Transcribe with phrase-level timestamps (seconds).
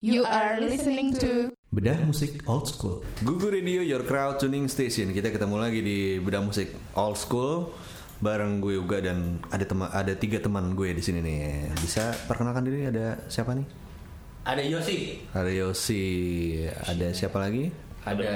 [0.00, 3.04] You are listening to Bedah musik old school.
[3.20, 5.12] Gugu Radio Your Crowd Tuning Station.
[5.12, 7.68] Kita ketemu lagi di Bedah musik old school
[8.16, 11.76] bareng gue Uga dan ada teman ada tiga teman gue di sini nih.
[11.76, 13.68] Bisa perkenalkan diri ada siapa nih?
[14.40, 16.04] Ada Yosi, Ada Yosi,
[16.64, 17.68] ada siapa lagi?
[18.00, 18.32] ada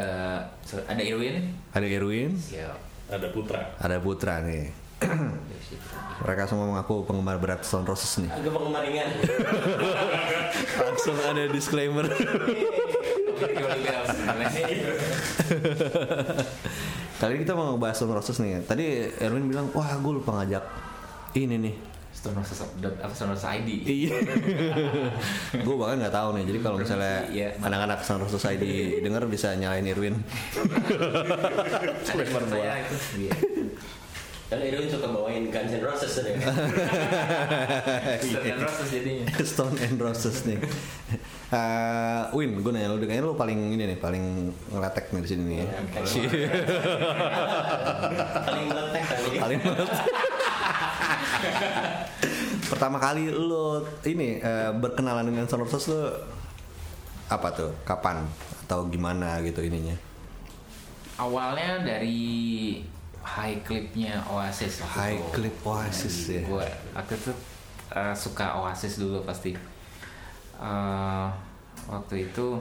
[0.85, 2.77] ada Irwin, Ada Erwin, ya.
[3.09, 4.69] ada Putra ada Putra nih.
[6.21, 8.29] Mereka semua mengaku penggemar berat Stone Roses nih.
[8.29, 9.09] Agak penggemar ringan.
[10.55, 12.07] Langsung ada disclaimer.
[17.15, 18.63] Kali ini kita mau ngebahas Stone Roses nih.
[18.67, 18.85] Tadi
[19.23, 20.65] Erwin bilang, wah gue lupa ngajak
[21.39, 21.75] ini nih.
[22.15, 23.69] Stone Roses apa Stone Roses ID.
[23.85, 24.17] Iya.
[25.67, 26.45] gue bahkan nggak tahu nih.
[26.49, 27.49] Jadi kalau misalnya Iya.
[27.61, 28.65] anak-anak Stone Roses ID
[29.03, 30.17] denger bisa nyalain Irwin.
[32.07, 32.45] Ada teman
[34.45, 34.53] Iya.
[34.53, 36.37] Kan Irwin suka bawain Guns N' Roses ya.
[38.21, 39.25] Stone Roses jadinya.
[39.41, 40.59] Stone and Roses nih.
[41.49, 45.43] Eh, Win, gue nanya lu, kayaknya lu paling ini nih, paling ngeletek nih di sini
[45.49, 45.57] nih.
[45.65, 45.69] ya.
[48.45, 49.29] Paling meletek kali.
[49.41, 50.05] paling meletek.
[52.69, 56.05] Pertama kali lu ini eh, berkenalan dengan Stone Roses lu
[57.33, 57.73] apa tuh?
[57.89, 58.29] Kapan
[58.69, 59.97] atau gimana gitu ininya?
[61.17, 62.83] Awalnya dari
[63.25, 64.79] high clipnya Oasis.
[64.79, 65.31] waktu High itu.
[65.33, 66.41] clip Oasis ya.
[66.45, 67.31] Gue waktu itu
[67.91, 69.53] uh, suka Oasis dulu pasti.
[70.55, 71.29] Uh,
[71.85, 72.57] waktu itu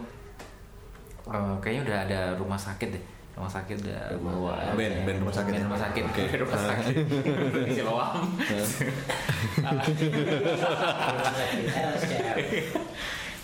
[1.25, 3.03] uh, kayaknya udah ada rumah sakit deh.
[3.34, 5.66] Rumah sakit udah bawa Band- band rumah sakit Band ya?
[5.66, 6.03] rumah sakit.
[6.06, 6.22] Oke.
[6.23, 6.95] Band rumah sakit.
[7.69, 8.14] Bisa bawang.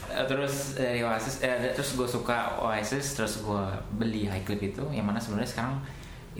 [0.09, 4.81] Eh, terus dari Oasis eh, terus gue suka Oasis terus gue beli high clip itu
[4.89, 5.79] yang mana sebenarnya sekarang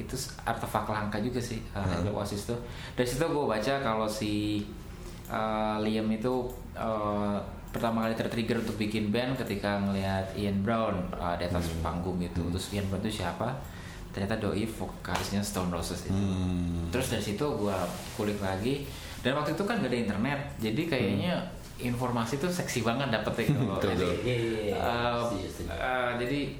[0.03, 0.16] itu
[0.47, 2.55] artefak langka juga sih uh, Oasis itu
[2.95, 4.64] dari situ gue baca kalau si
[5.30, 7.38] uh, Liam itu uh,
[7.69, 12.41] pertama kali tertrigger untuk bikin band ketika ngelihat Ian Brown uh, di atas panggung gitu.
[12.50, 13.53] Terus Ian Brown itu siapa?
[14.09, 16.17] Ternyata doi vokalisnya Stone Roses itu.
[16.17, 16.89] Hmm.
[16.89, 17.78] terus dari situ gue
[18.18, 18.90] kulik lagi.
[19.22, 21.34] Dan waktu itu kan gak ada internet jadi kayaknya
[21.79, 23.53] informasi tuh seksi banget dapetnya.
[24.25, 24.35] Iya,
[24.74, 24.75] iya.
[24.79, 25.29] Uh,
[25.69, 26.57] uh, jadi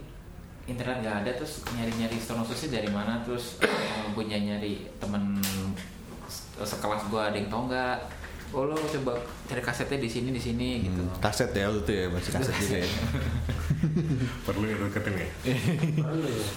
[0.69, 3.68] internet nggak ada terus nyari-nyari Roses dari mana terus uh,
[4.09, 5.41] gue nyari temen
[6.25, 7.97] se- sekelas gue ada yang tau nggak
[8.50, 9.13] oh lo coba
[9.46, 12.56] cari kasetnya di sini di sini gitu Hmm, kaset ya waktu itu ya masih kaset
[12.56, 12.90] juga ya.
[14.46, 15.28] perlu deketin ya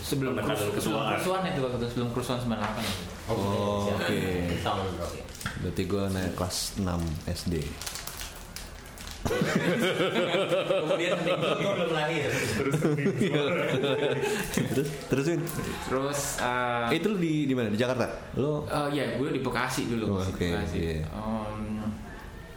[0.00, 4.02] sebelum kerusuhan itu waktu itu sebelum kerusuhan 98 itu Oh, siap.
[4.02, 4.18] oke.
[4.58, 5.06] Sound bro.
[5.62, 6.90] Berarti gue naik kelas 6
[7.28, 7.54] SD.
[9.22, 12.28] Kemudian belum lahir.
[14.72, 15.40] terus terus Win.
[15.86, 17.68] terus uh, Eh, itu lu di di mana?
[17.68, 18.06] Di Jakarta?
[18.34, 20.18] Lu Oh iya, gue di Bekasi dulu.
[20.18, 20.78] Oh, oke, Bekasi.
[20.78, 21.06] iya.
[21.12, 21.86] Um,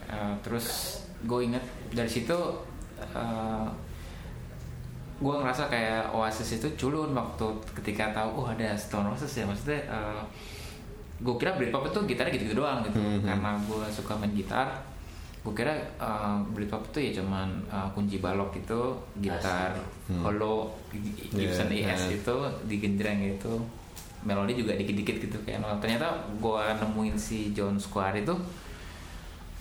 [0.05, 2.37] uh, terus gue inget dari situ,
[3.13, 3.67] uh,
[5.15, 9.81] gue ngerasa kayak Oasis itu culun waktu ketika tahu, oh ada Stone Roses ya, maksudnya.
[9.87, 10.21] Uh,
[11.15, 13.23] gue kira Britpop itu gitarnya gitu-gitu doang gitu, Mhm.
[13.23, 14.67] karena gue suka main gitar.
[15.45, 19.77] Gue kira uh, Britpop itu ya cuman uh, kunci balok gitu, gitar,
[20.09, 20.73] holo,
[21.29, 22.17] Gibson Yeah, ES yeah.
[22.17, 22.35] itu
[22.65, 23.61] digenjreng gitu
[24.25, 25.77] melodi juga dikit-dikit gitu kayak nol.
[25.77, 26.09] ternyata
[26.41, 28.33] gua nemuin si John Squire itu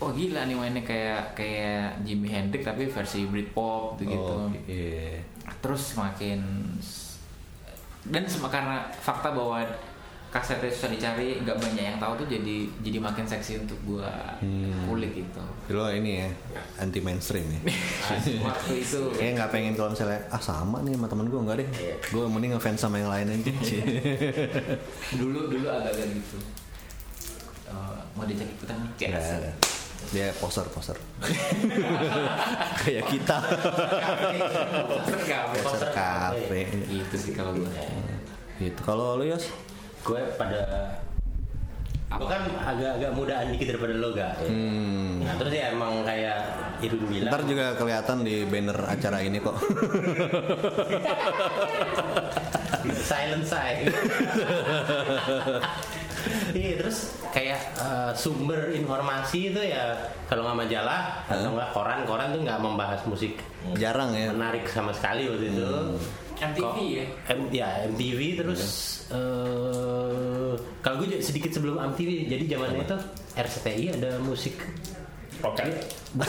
[0.01, 5.21] oh gila nih mainnya kayak kayak Jimi Hendrix tapi versi Britpop gitu gitu Oh, iya.
[5.61, 6.41] terus semakin
[8.09, 9.61] dan karena fakta bahwa
[10.35, 14.85] kasetnya susah dicari nggak banyak yang tahu tuh jadi jadi makin seksi untuk gua Hmm.
[14.85, 15.39] kulik gitu
[15.71, 16.29] Lo ini ya
[16.77, 17.61] anti mainstream ya.
[18.45, 21.69] waktu itu Kayak nggak pengen kalau misalnya ah sama nih sama temen gue nggak deh.
[22.11, 23.53] Gue mending ngefans sama yang lain aja.
[25.21, 26.39] dulu dulu agak-agak gitu
[27.65, 29.51] Eh, mau diajak ikutan Nggak ada.
[30.11, 30.99] Dia poser poser.
[32.83, 33.39] Kayak kita.
[35.57, 36.61] poser kafe.
[36.85, 37.71] gitu sih kalau gue
[38.57, 38.79] Gitu.
[38.81, 39.49] Kalau lu Yos?
[40.05, 40.61] Gue pada
[42.15, 45.25] Gue kan agak-agak mudaan dikit daripada lo gak Hmm.
[45.25, 46.39] Nah terus ya emang kayak
[46.79, 49.57] Irwin bilang Ntar juga kelihatan di banner acara ini kok.
[53.09, 53.89] Silent side
[56.55, 59.93] Iya terus kayak eh, sumber informasi itu ya
[60.25, 63.37] kalau nggak majalah atau nggak koran-koran tuh nggak membahas musik
[63.77, 64.33] Jarang ya.
[64.33, 65.69] menarik sama sekali waktu itu.
[66.37, 67.05] MTV ya?
[67.31, 68.61] M- ya MTV terus
[69.09, 72.97] eh, kalau gue sedikit sebelum MTV jadi zamannya itu
[73.35, 74.55] RCTI ada musik.
[75.43, 75.71] Oke apa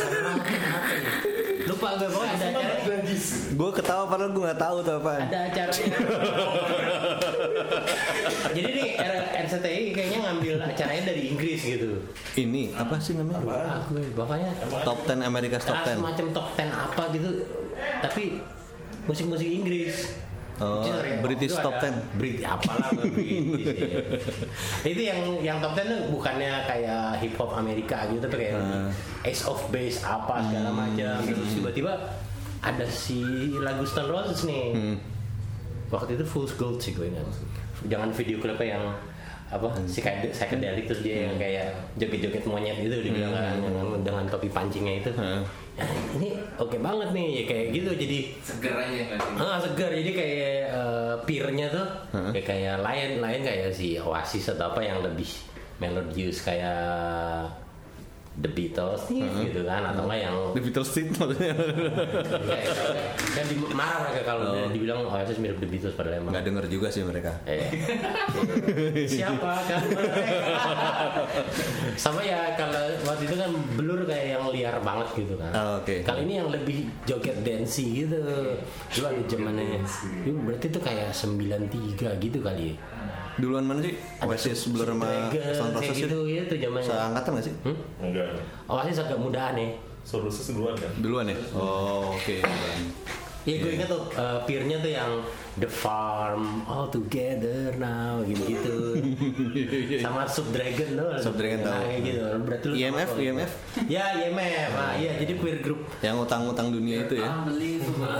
[1.65, 2.75] lupa gue pokoknya ada acara.
[3.49, 5.21] Gue ketawa padahal gue nggak tahu tuh apaan.
[5.23, 5.95] ada acaranya
[8.51, 11.89] jadi nih R- RCTI kayaknya ngambil acaranya dari Inggris gitu.
[12.35, 13.39] Ini apa sih namanya?
[13.47, 14.49] ah, gue pokoknya
[14.83, 15.95] Top 10 America's Top 10.
[15.95, 17.29] semacam top 10 apa gitu.
[18.01, 18.23] Tapi
[19.05, 19.97] musik-musik Inggris
[20.55, 20.87] Oh,
[21.19, 22.15] British Top ada 10.
[22.15, 23.99] Brit apalah British ya.
[24.87, 28.87] itu yang yang top 10 tuh bukannya kayak hip hop Amerika gitu tapi kayak Hmm.
[29.21, 31.91] Ace of Base apa segala macam terus tiba-tiba
[32.61, 33.19] ada si
[33.57, 34.97] lagu Stone Roses nih Hmm.
[35.87, 37.27] waktu itu Fool's Gold sih gue ingat
[37.85, 38.85] jangan video klipnya yang
[39.55, 39.87] apa Hmm.
[39.87, 45.03] si psychedelic terus dia yang kayak joget-joget monyet itu dibilang kan dengan, dengan topi pancingnya
[45.03, 45.11] itu.
[45.15, 45.41] Hmm.
[45.75, 45.83] Ya,
[46.15, 47.91] ini oke banget nih ya kayak gitu.
[47.95, 49.19] Jadi seger aja sih?
[49.35, 51.87] Ah segar jadi kayak eh, peernya tuh
[52.31, 55.27] kayak kayak lain lain kayak si Oasis atau apa yang lebih
[55.79, 57.51] melodius kayak
[58.35, 61.55] The Beatles nih gitu kan atau enggak yang The Beatles sih maksudnya.
[63.45, 64.67] di, marah mereka kalau Oh.
[64.67, 66.31] dibilang Oasis mirip The Beatles padahal emang.
[66.35, 67.31] Nggak denger juga sih mereka.
[67.45, 67.71] Eh,
[69.11, 69.81] siapa kan
[72.03, 75.51] sama ya kalau waktu itu kan blur kayak yang liar banget gitu kan.
[75.51, 76.03] Oh, oke.
[76.03, 78.19] kali ini yang lebih joget dancey gitu.
[78.91, 79.79] Dulu ada zamannya
[80.21, 82.77] itu berarti itu kayak 93 gitu kali ya
[83.35, 83.93] Duluan mana sih?
[84.21, 86.19] Oasis Blur sama Stone Roses gitu itu?
[86.31, 87.53] ya itu zamannya Seangkatan nggak sih?
[87.63, 87.77] hmm?
[88.01, 88.27] Enggak.
[88.65, 89.67] Oasis agak mudaan ya
[90.01, 90.91] Sorusus duluan kan.
[91.01, 91.35] Duluan ya?
[91.51, 92.37] Oh, oke.
[93.45, 95.21] Ya gue ingat tuh uh, peernya tuh yang
[95.55, 98.97] The Farm All Together Now gitu-gitu
[100.05, 103.09] sama Sub Dragon tuh Sub Dragon Nah, kayak gitu berarti lu IMF.
[103.15, 103.51] IMF?
[103.85, 107.29] ya IMF ah, iya jadi peer group Yang utang-utang dunia itu ya?
[107.37, 108.17] unbelievable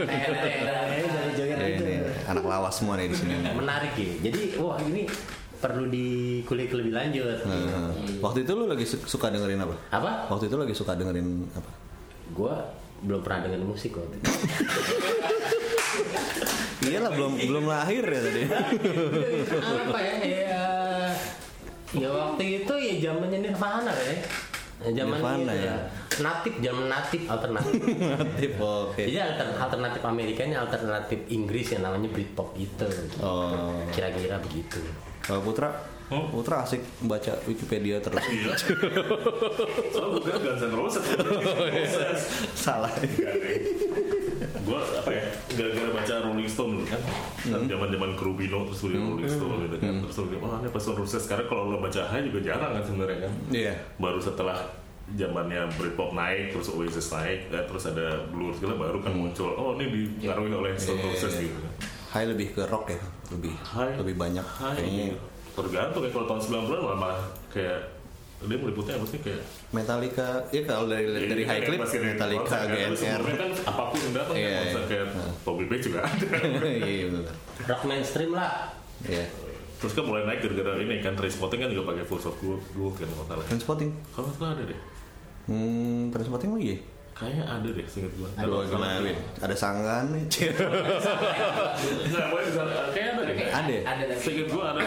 [0.00, 1.04] dari
[1.36, 1.84] joget Ya, itu
[2.36, 3.34] ini anak lawas semua nih di sini.
[3.48, 5.08] menarik ya jadi wah ini
[5.56, 7.88] perlu dikulik lebih lanjut Nah,
[8.20, 9.72] Waktu itu lu lagi su- suka dengerin apa?
[9.90, 11.70] apa Waktu itu lagi suka dengerin apa?
[12.30, 12.60] gua
[12.98, 14.04] belum pernah dengar musik kok
[16.82, 18.42] Iyalah belum belum lahir ya tadi.
[19.56, 20.64] apa ya ya
[21.94, 24.16] ya waktu itu ya zamannya Nirvana ya
[24.78, 25.76] zaman Nirvana, itu ya.
[26.20, 27.80] natif zaman natif alternatif
[28.38, 29.00] Tip oke.
[29.00, 32.84] jadi alter- alternatif Amerika ini alternatif Inggris yang namanya Britpop gitu
[33.18, 33.72] Oh.
[33.88, 34.78] kira-kira begitu
[35.20, 35.74] Kalau Putra,
[36.06, 38.22] Putra asik baca Wikipedia terus.
[38.30, 38.54] Iya.
[39.90, 41.02] Soalnya gue Guns N' Roses.
[42.54, 42.92] Salah.
[44.66, 45.22] Gue apa ya
[45.54, 47.00] gara-gara baca Rolling Stone dulu kan.
[47.46, 47.64] Hmm.
[47.64, 49.94] zaman zaman Krubino terus gue Rolling Stone gitu kan.
[50.02, 53.18] Terus gue wah ini pas Roses sekarang kalau lo baca Hai juga jarang kan sebenarnya
[53.24, 53.32] kan.
[53.48, 53.74] Iya.
[53.96, 54.58] baru setelah
[55.06, 59.54] zamannya Britpop naik terus Oasis naik eh, terus ada Blur segala baru kan muncul.
[59.54, 61.72] Oh ini dipengaruhi oleh Stone Iya, Roses iya, gitu kan.
[62.10, 62.98] Hai lebih ke rock ya,
[63.30, 63.94] lebih Hai.
[63.94, 65.06] lebih banyak Hai kayaknya.
[65.12, 65.20] gitu.
[65.56, 67.80] tergantung ya kalau tahun 90-an malah, malah kayak
[68.38, 72.68] dia meliputnya apa sih kayak Metallica, ya kalau dari dari Iya, High Clip, Metallica, kan.
[72.68, 72.92] GNR.
[72.94, 74.86] sebelumnya kan apa pun yang datang Iya, kan konser iya.
[74.86, 75.06] kayak
[75.40, 76.26] Bobby Beck juga ada
[76.86, 77.34] Iya benar.
[77.64, 78.50] rock mainstream lah
[79.02, 79.26] Iya.
[79.76, 82.94] Terus kan mulai naik gara-gara ini kan Trainspotting kan juga pakai full of gold, gold
[82.94, 83.44] kan kalau salah.
[83.46, 83.90] Transporting.
[84.10, 84.80] Kalau nggak ada deh.
[85.46, 86.66] Hmm, transporting lagi.
[86.66, 86.78] ya?
[87.12, 88.28] Kayaknya ada deh, singkat gua.
[88.34, 89.16] Aduh, gimana Win?
[89.38, 90.24] Ada sanggan nih.
[92.06, 93.36] Nggak, pokoknya bisa- kayaknya ada deh.
[93.46, 93.82] Ada ya?
[93.86, 94.84] ada Seingat gua ada.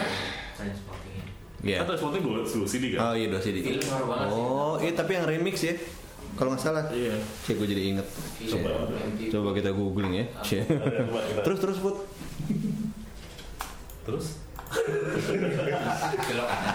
[1.60, 1.84] Iya.
[1.84, 2.98] Kan Trainspotting dua, dua CD kan?
[3.04, 3.56] Oh iya dua CD.
[3.60, 4.40] Film banget sih.
[4.40, 5.74] Oh, iya tapi yang remix ya.
[6.38, 6.84] Kalau nggak salah.
[6.88, 7.14] Iya.
[7.44, 8.06] Cek gue jadi inget.
[8.48, 8.88] Coba
[9.28, 10.26] Coba kita googling ya.
[11.44, 11.96] Terus terus put.
[14.08, 14.26] Terus?
[14.70, 16.74] belok kanan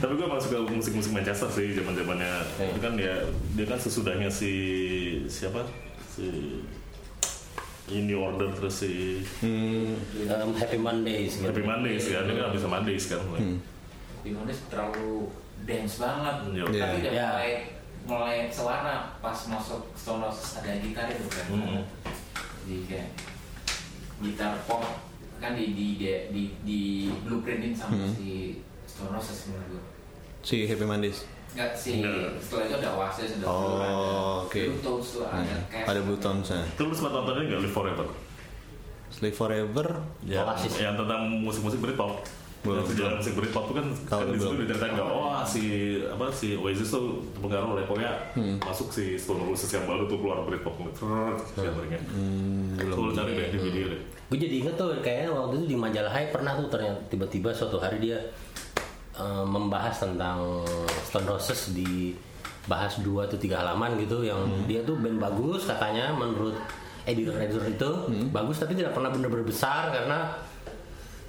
[0.00, 2.32] Tapi gue emang suka musik-musik Manchester sih zaman zamannya.
[2.56, 3.20] Itu kan ya
[3.52, 4.52] dia kan sesudahnya si
[5.28, 5.68] siapa
[6.08, 6.24] si
[7.88, 9.96] In New Order terus si Hmm.
[10.24, 11.48] Um, Happy Mondays gitu.
[11.48, 13.20] Happy Mondays kan dia kan bisa Mondays kan.
[13.24, 13.58] Hmm.
[14.20, 15.30] Bimones terlalu
[15.62, 16.64] dance banget Iya.
[16.64, 16.86] tapi Iya.
[16.98, 17.26] udah Iya.
[17.28, 17.52] mulai
[18.04, 19.82] mulai sewarna pas masuk
[20.22, 21.82] Roses ada gitar itu kan Mhm.
[22.64, 23.08] jadi kayak
[24.18, 24.82] gitar pop
[25.38, 26.80] kan di di di, di, di
[27.22, 28.12] blueprintin sama Hmm.
[28.12, 29.84] si Stone Roses menurut gue
[30.40, 31.26] Si Happy Mondays.
[31.48, 32.04] Enggak sih,
[32.38, 34.60] setelah itu ada Oasis, ada Oh, oke.
[34.60, 35.62] Blue Tones tuh, ada Hmm.
[35.66, 35.86] Cash.
[35.86, 36.60] Ada Blue Tones ya.
[36.72, 38.06] Terus sempat nonton ini nggak Live Forever?
[39.18, 39.86] Live Forever.
[40.22, 40.72] Ya, Oasis.
[40.76, 42.22] yang tentang musik-musik Britpop.
[42.58, 44.60] Belum, sejarah musik Britpop itu kan, Tahu, kan di situ belum.
[44.60, 45.62] diceritain nggak, oh si
[46.04, 48.58] apa si Oasis tuh terpengaruh oleh pokoknya Hmm.
[48.60, 51.06] masuk si Stone Roses yang baru tuh keluar Britpop gitu.
[51.56, 52.02] Genre-nya.
[52.04, 52.92] Hmm, belum.
[52.92, 54.00] Kalau cari deh di video deh.
[54.28, 57.78] Gue jadi inget tuh kayaknya waktu itu di majalah Hai pernah tuh ternyata tiba-tiba suatu
[57.78, 58.18] hari dia
[59.18, 60.62] eh, membahas tentang
[61.02, 62.14] Stone Roses di
[62.64, 66.54] bahas dua atau tiga halaman gitu yang dia tuh band bagus katanya menurut
[67.02, 67.90] editor-editor itu.
[68.28, 70.36] Bagus tapi tidak pernah bener-bener besar karena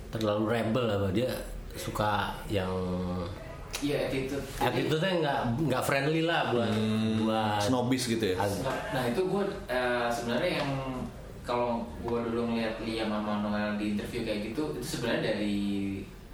[0.10, 1.30] terlalu rebel apa dia
[1.72, 2.68] suka yang
[3.80, 4.44] Iya attitude.
[4.60, 6.74] Attitude nya nggak nggak friendly lah buat
[7.22, 8.36] buat Snobis gitu ya.
[8.36, 9.44] ag- Nah itu gue
[10.10, 10.72] sebenarnya yang
[11.46, 15.58] kalau gue dulu ngeliat Liam sama Noel di interview kayak gitu itu sebenarnya dari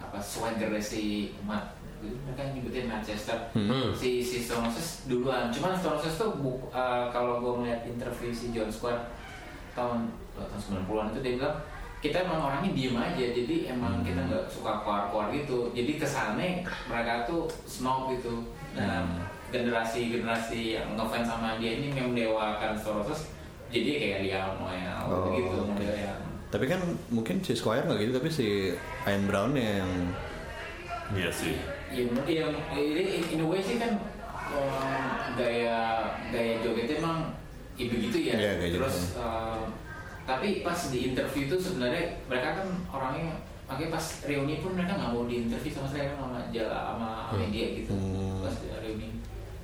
[0.05, 1.01] apa swagger si
[1.41, 1.74] Matt
[2.05, 3.50] mereka nyebutin Manchester.
[3.51, 3.89] Hmm.
[3.91, 5.50] si si Stone Roses duluan.
[5.50, 9.09] Cuman Stone Roses tuh bu- eh, kalau gue ngeliat interview si John Square
[9.74, 11.57] tahun tahun 90-an itu dia bilang
[11.97, 13.25] kita emang orangnya diem aja.
[13.27, 15.74] Jadi emang kita nggak suka keluar-keluar gitu.
[15.74, 18.45] Jadi kesannya mereka tuh snob gitu.
[18.71, 23.33] Dan generasi generasi yang ngefans sama dia ini mendewakan Stone Roses
[23.65, 26.25] jadi kayak Liam Noel Oh, gitu oke.
[26.47, 28.47] Tapi kan mungkin si Squire nggak gitu, tapi si
[29.03, 29.89] Ian Brown yang
[31.07, 31.53] Iya sih.
[31.93, 33.93] ya yang ini in a way sih kan
[34.47, 35.79] eh, gaya
[36.27, 37.29] gaya joget emang
[37.73, 38.81] ya begitu ya Iya, gitu.
[38.81, 39.61] terus eh,
[40.23, 45.11] tapi pas di interview itu sebenarnya mereka kan orangnya makanya pas reuni pun mereka nggak
[45.11, 48.41] mau di interview sama saya kan sama jala sama media gitu Hmm.
[48.41, 49.09] pas di reuni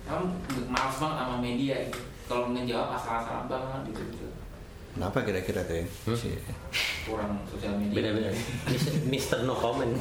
[0.03, 0.25] kamu
[0.67, 4.27] malas banget sama media gitu kalau ngejawab asal-asalan banget gitu gitu
[4.93, 5.83] kenapa kira-kira ya?
[6.15, 6.35] Si-
[7.01, 8.29] kurang sosial media beda-beda
[9.09, 9.89] Mister No Comment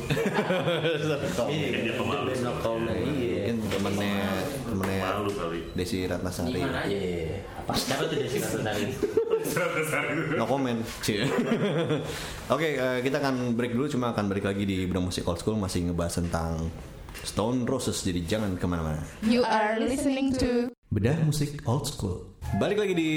[1.51, 2.31] dia pemalu.
[2.45, 4.15] No Comment iya Mungkin temennya
[4.69, 5.01] temennya.
[5.75, 6.61] Desi Ratnasari.
[6.61, 8.85] Iya, apa siapa tuh sini tadi?
[10.37, 10.81] No comment.
[11.01, 11.25] Cie.
[12.55, 13.89] Oke, eh, kita akan break dulu.
[13.89, 16.69] Cuma akan balik lagi di Bidang Musik Old School masih ngebahas tentang
[17.25, 18.05] Stone Roses.
[18.05, 19.03] Jadi jangan ke mana-mana.
[19.25, 22.27] You are listening to Bedah musik old school.
[22.59, 23.13] Balik lagi di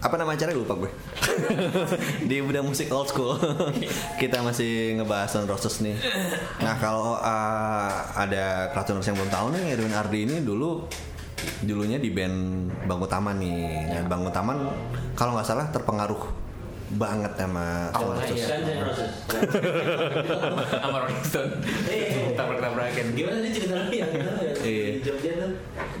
[0.00, 0.90] apa nama acaranya lupa gue.
[2.28, 3.36] di bedah musik old school.
[4.20, 5.96] Kita masih ngebahas Stone Roses nih.
[6.64, 10.88] Nah kalau uh, ada Kratoners yang belum tahu nih, Erwin Ardi ini dulu
[11.64, 13.92] dulunya di band Bangku Taman nih.
[13.92, 14.58] Dan Bangku Taman
[15.12, 16.49] kalau nggak salah terpengaruh
[16.90, 18.34] banget sama Roses.
[18.34, 18.46] iya.
[18.50, 19.12] Guns N' Roses.
[20.74, 21.52] sama Rolling Stone
[22.34, 24.86] tabrak-tabrakan Gimana sih cerita lagi yang Iya.
[24.90, 25.52] di Jogja tuh?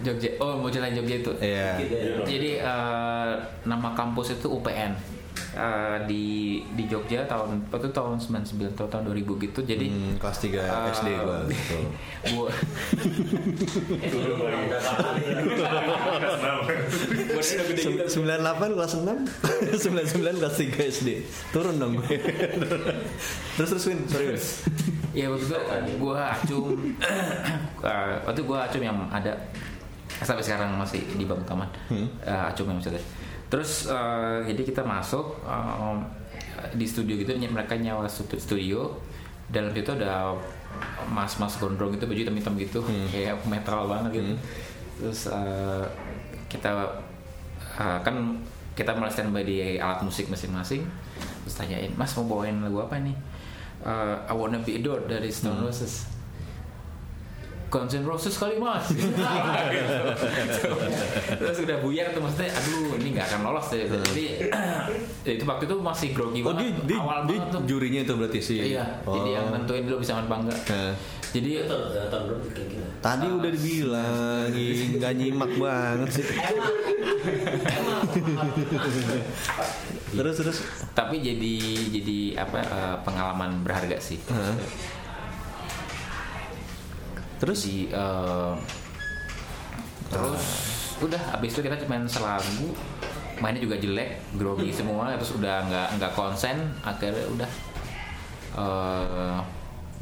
[0.02, 1.78] Jogja oh mau jalan Jogja itu Iya.
[2.22, 3.30] Jadi eh,
[3.62, 5.19] nama kampus itu UPN
[5.50, 6.24] Eh, di
[6.78, 9.60] di Jogja tahun itu tahun 99 atau tahun 2000 gitu.
[9.66, 11.76] Jadi Hmm, kelas 3 eh, SD gue gitu.
[12.38, 12.48] gua
[15.10, 15.26] lagi.
[17.26, 18.22] gua udah gede gitu.
[18.22, 19.10] 98 kelas 6
[19.74, 21.08] 99 kelas 3 SD
[21.50, 22.08] Turun dong gue
[23.58, 24.40] Terus terus Win Sorry Win
[25.10, 25.58] Ya waktu itu
[25.98, 26.78] gua acung
[27.90, 29.34] eh, waktu gua acung yang ada
[30.22, 31.64] sampai sekarang masih di bangku taman.
[31.90, 33.00] Eh, acung yang maksudnya.
[33.50, 35.96] Terus eh, jadi kita masuk eh,
[36.78, 38.94] di studio gitu mereka nyawa stu- studio.
[39.50, 40.30] Dalam situ ada
[41.10, 42.78] mas-mas gondrong gitu baju hitam-hitam gitu.
[43.10, 44.32] Kayak metal banget gitu.
[45.02, 45.84] Terus eh,
[46.46, 46.70] kita
[47.74, 48.38] eh, kan
[48.78, 50.86] kita mulai standby di alat musik masing-masing.
[51.42, 53.16] Terus tanyain mas mau bawain lagu apa nih?
[53.82, 56.06] Eh, I Wanna Be Adored dari Stone Roses
[57.70, 58.90] Guns N' Roses kali mas.
[61.40, 63.86] Terus udah buyar tuh maksudnya aduh ini nggak akan lolos deh.
[63.86, 64.24] Jadi
[65.26, 66.74] ya itu waktu itu masih grogi Oh banget.
[66.82, 67.60] dia, dia, awal dia banget tuh.
[67.70, 68.74] jurinya tuh berarti sih?
[68.74, 69.14] Iya oh.
[69.14, 70.92] jadi yang nentuin dulu bisa enggak Nah,
[71.30, 71.76] jadi gitu?
[72.98, 74.50] Tadi udah dibilang
[74.98, 76.26] nggak nyimak banget sih.
[80.10, 80.58] Terus terus?
[80.90, 81.54] Tapi jadi
[81.86, 84.18] jadi apa eh, pengalaman berharga sih?
[87.40, 87.58] Terus?
[87.64, 88.54] Jadi eh,
[90.10, 90.44] terus
[91.00, 92.76] udah habis itu kita cuma selagu
[93.40, 97.50] mainnya juga jelek grogi semua terus udah nggak nggak konsen akhirnya udah
[98.60, 99.38] eh,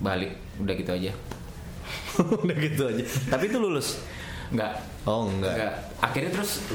[0.03, 1.13] balik udah gitu aja.
[2.45, 3.05] Udah gitu aja.
[3.31, 4.03] Tapi itu lulus?
[4.51, 4.73] Nggak.
[5.07, 5.73] Oh enggak, nggak.
[6.03, 6.67] Akhirnya terus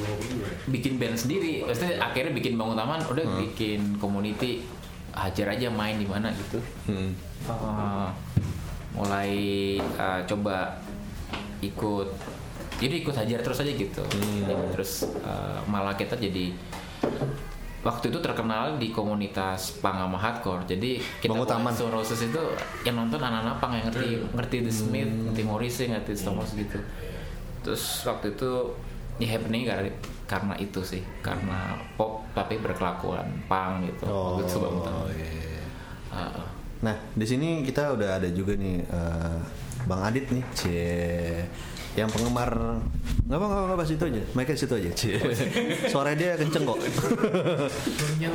[0.72, 1.68] bikin band sendiri.
[1.68, 4.64] Maksudnya akhirnya bikin bangun taman udah bikin community
[5.14, 6.58] hajar aja main di mana gitu.
[6.90, 7.12] Hmm.
[7.46, 8.08] Eh,
[8.94, 9.32] mulai
[9.80, 10.78] eh, coba
[11.62, 12.10] ikut.
[12.82, 14.04] Jadi ikut hajar terus aja gitu.
[14.74, 14.92] Terus
[15.24, 16.52] eh, malah kita jadi
[17.84, 20.64] waktu itu terkenal di komunitas punk sama hardcore.
[20.64, 21.36] Jadi kita.
[21.76, 22.42] Stone Roses itu
[22.88, 26.80] yang nonton anak-anak punk yang ngerti ngerti The Smith ngerti Morrissey ngerti Roses gitu.
[27.64, 28.52] Terus waktu itu
[29.22, 29.92] ya happening karena
[30.26, 31.04] karena itu sih.
[31.20, 34.04] Karena pop tapi berkelakuan punk gitu.
[34.08, 35.06] Oh, Waktu itu Taman.
[35.14, 35.64] iya.
[36.14, 36.46] Ah,
[36.84, 39.38] Nah, di sini kita udah ada juga nih eh,
[39.88, 41.48] Bang Adit nih, cie.
[41.94, 42.52] Yang penggemar
[43.24, 44.90] nggak apa nggak apa, nggak bahas itu aja, mereka situ aja.
[45.94, 46.76] Suara dia kenceng kok.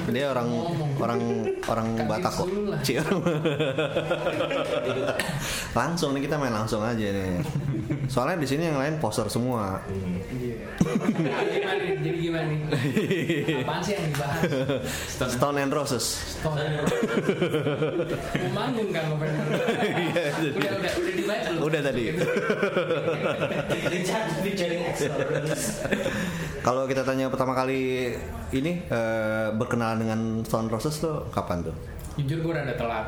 [0.08, 0.48] dia orang
[0.96, 1.20] orang
[1.68, 2.48] orang Batak kok,
[2.80, 3.02] cie.
[5.76, 7.44] langsung nih kita main langsung aja nih.
[8.08, 9.84] Soalnya di sini yang lain poster semua.
[9.84, 12.00] Gimana nih?
[12.00, 12.60] Jadi gimana nih?
[13.60, 14.40] Apaan sih yang dibahas?
[15.36, 16.04] Stone and Roses.
[16.40, 16.56] Stone.
[18.40, 19.04] Mau manggung kan?
[19.12, 21.66] Iya, Udah udah udah dibaca belum?
[21.68, 22.04] Udah tadi.
[26.58, 28.12] Kalau kita tanya pertama kali
[28.52, 31.74] ini eh, berkenalan dengan Stone Roses tuh kapan tuh?
[32.18, 33.06] Jujur gue rada telat.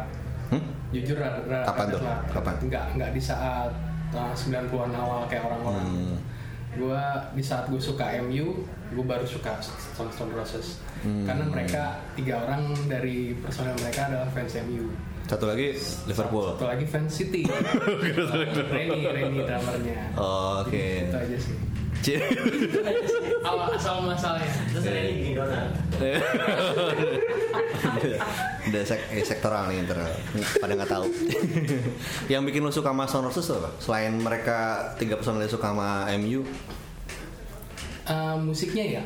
[0.51, 0.63] Hmm?
[0.95, 2.01] Jujur rada, rada Kapan rada tuh?
[2.01, 2.21] telat.
[2.31, 2.55] Kapan?
[2.63, 3.71] Enggak, enggak di saat
[4.15, 5.87] uh, 90-an awal kayak orang-orang.
[5.87, 6.17] Hmm.
[6.71, 7.03] Gue
[7.35, 8.63] di saat gue suka MU,
[8.95, 10.79] gue baru suka Stone Stone Roses.
[11.03, 11.27] Hmm.
[11.27, 11.83] Karena mereka
[12.15, 14.87] tiga orang dari personel mereka adalah fans MU.
[15.31, 15.79] Satu lagi
[16.11, 16.59] Liverpool.
[16.59, 17.47] Satu lagi fans City.
[18.75, 20.19] Reni, Reni drummernya.
[20.19, 21.07] Oh, Oke.
[21.07, 21.55] Itu aja sih.
[22.03, 22.19] Cie.
[23.47, 24.51] Awal asal masalahnya.
[24.75, 25.71] Terus bikin donat.
[28.67, 30.11] Udah sek eh, sektoral nih internal.
[30.59, 31.07] Pada nggak tahu.
[32.33, 33.71] yang bikin lu suka sama Roses tuh apa?
[33.79, 36.43] Selain mereka tiga personel suka sama MU,
[38.11, 39.03] Uh, musiknya ya.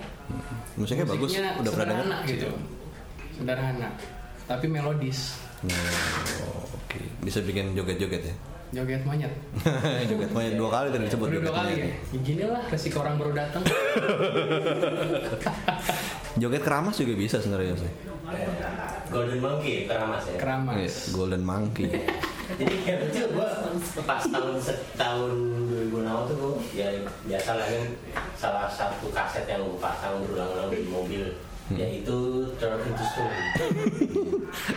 [0.80, 1.36] musiknya, bagus.
[1.36, 2.48] Udah pernah sederhana gitu.
[3.36, 3.88] Sederhana,
[4.48, 5.43] tapi melodis.
[5.64, 8.34] Oh, Oke, bisa bikin joget-joget ya.
[8.74, 9.30] Joget monyet.
[10.10, 11.76] joget monyet dua kali tadi disebut joget dua kali ya.
[11.78, 11.94] monyet.
[11.94, 13.62] ya gini lah resiko orang baru datang.
[16.34, 17.92] Joget keramas juga bisa sebenarnya sih.
[19.14, 20.36] Golden Monkey keramas ya.
[20.42, 20.74] Keramas.
[20.74, 21.86] Iya, Golden Monkey.
[22.60, 23.48] Jadi kayak kecil gue
[24.04, 24.58] pas tahun
[25.00, 25.30] tahun
[25.94, 26.88] 2006 tuh gue ya
[27.24, 27.84] biasa lah kan
[28.36, 31.24] salah satu kaset yang gue pasang berulang-ulang di mobil
[31.72, 33.32] yaitu Turn into Stone.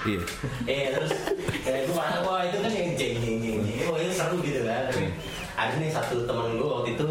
[0.07, 0.21] Iya.
[0.65, 1.11] eh terus
[1.63, 3.87] kayak gue pasang wah itu kan yang jeng jeng jeng jeng.
[3.89, 4.89] Wah itu seru gitu kan.
[5.57, 7.07] Ada nih satu temen gue waktu itu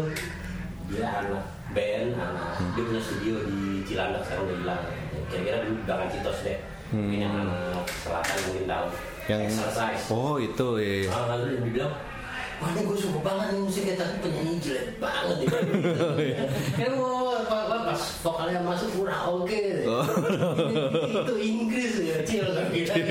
[0.87, 1.45] dia anak
[1.75, 4.81] band, anak dia punya studio di Cilandak sekarang udah hilang.
[5.27, 6.59] Kira-kira dulu Bangan Citos deh.
[6.87, 8.87] Mungkin yang anak selatan mungkin tahu.
[9.27, 10.03] Yang exercise.
[10.07, 11.11] Oh, itu ya.
[11.11, 11.93] Ah, lalu dia bilang,
[12.57, 15.49] Wah ini gue suka banget nih musiknya tapi penyanyi jelek banget ya.
[16.81, 17.17] Kan gua
[17.87, 19.63] pas, vokalnya masuk kurang oke.
[19.87, 20.05] Oh.
[21.07, 22.93] Itu Inggris ya, cil kan kita.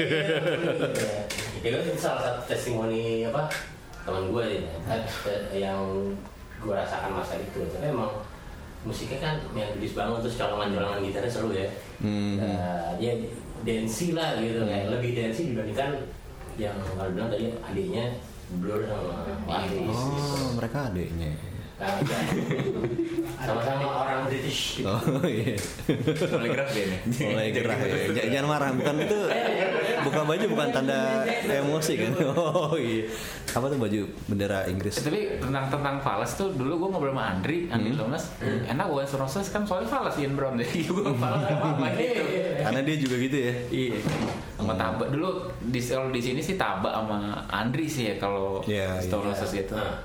[1.65, 3.51] Ya kan itu salah satu testimoni apa
[4.07, 5.03] teman gue ya, eh,
[5.59, 5.83] yang
[6.63, 7.59] gue rasakan masa itu.
[7.75, 8.23] Tapi emang
[8.87, 11.67] musiknya kan melodis banget terus colongan-colongan gitarnya seru ya.
[11.99, 12.39] Hmm.
[12.39, 13.13] Eh, ya
[13.67, 16.07] dancy lah gitu kayak lebih dancy dibandingkan
[16.55, 18.15] yang kalau bilang tadi adiknya
[18.47, 19.19] Blur sama
[19.51, 19.91] Oasis gitu.
[19.91, 21.35] Oh, mereka adiknya.
[21.77, 21.93] Nah,
[23.45, 24.89] sama-sama orang British gitu.
[24.89, 25.61] Oh iya.
[26.33, 27.01] Mulai gerak dia nih.
[27.37, 27.97] Mulai gerah ya.
[28.33, 29.19] Jangan marah, bukan itu
[30.07, 31.01] buka baju bukan tanda
[31.45, 32.13] emosi kan.
[32.37, 33.05] Oh iya.
[33.51, 34.97] Apa tuh baju bendera Inggris?
[34.97, 39.47] Tapi tentang tentang Fales tuh dulu gue ngobrol sama Andri, Andri Lomas, enak gue Roses
[39.49, 42.23] kan soalnya Fales Ian Brown jadi gue sama apa gitu.
[42.59, 43.53] Karena dia juga gitu ya.
[43.69, 43.97] Iya,
[44.55, 45.29] sama Taba dulu
[45.67, 49.29] di kalau di sini sih Taba sama Andri sih ya kalau Iya, Stone iya.
[49.33, 49.75] Roses itu.
[49.75, 49.97] Nah,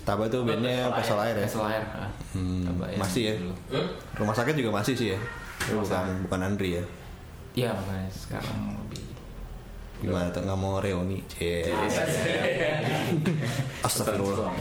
[0.00, 1.44] Taba tuh bandnya Pesol Air ya.
[1.44, 1.84] Pesel air.
[1.92, 2.08] ah.
[2.32, 3.34] Hmm, Taba masih ya?
[3.36, 3.54] dulu.
[3.70, 3.88] hmm?
[4.16, 5.18] Rumah sakit juga masih sih ya.
[5.68, 6.84] Bukan bukan Andri ya.
[7.52, 9.02] Iya makanya sekarang lebih.
[10.00, 11.20] Gimana tuh nggak mau reuni?
[11.26, 11.64] Cie.
[13.84, 14.52] Astagfirullah.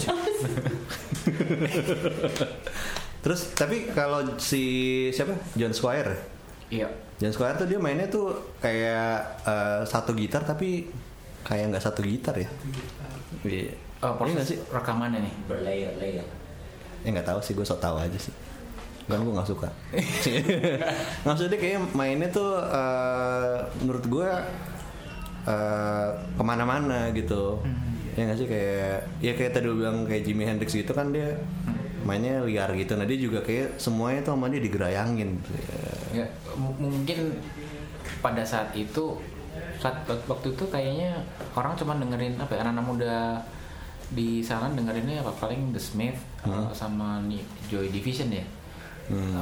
[3.19, 4.61] Terus tapi kalau si
[5.11, 6.13] siapa John Squire
[6.69, 6.85] Iya.
[7.17, 10.85] John Squire tuh dia mainnya tuh kayak eh, satu gitar tapi
[11.41, 12.47] kayak nggak satu gitar ya
[13.43, 15.33] Iya Oh, Iya nggak proses sih rekamannya nih.
[15.45, 16.25] berlayer-layer
[16.99, 18.31] Ya nggak tahu sih gue sok tahu aja sih
[19.09, 19.65] kan gue nggak suka
[21.25, 24.29] maksudnya kayak mainnya tuh eh, menurut gue
[25.45, 27.59] eh, ke mana-mana gitu.
[28.17, 31.39] Ya nggak sih kayak ya kayak tadi lu bilang kayak Jimi Hendrix gitu kan dia
[32.01, 32.95] mainnya liar gitu.
[32.95, 35.39] Nah dia juga kayak semuanya tuh sama dia digerayangin.
[36.11, 37.37] Ya, m- mungkin
[38.19, 39.15] pada saat itu
[39.77, 41.15] saat wak- waktu itu kayaknya
[41.53, 43.15] orang cuma dengerin apa ya anak-anak muda
[44.09, 48.43] di sana dengerinnya apa paling The Smith uh, sama nih Joy Division ya.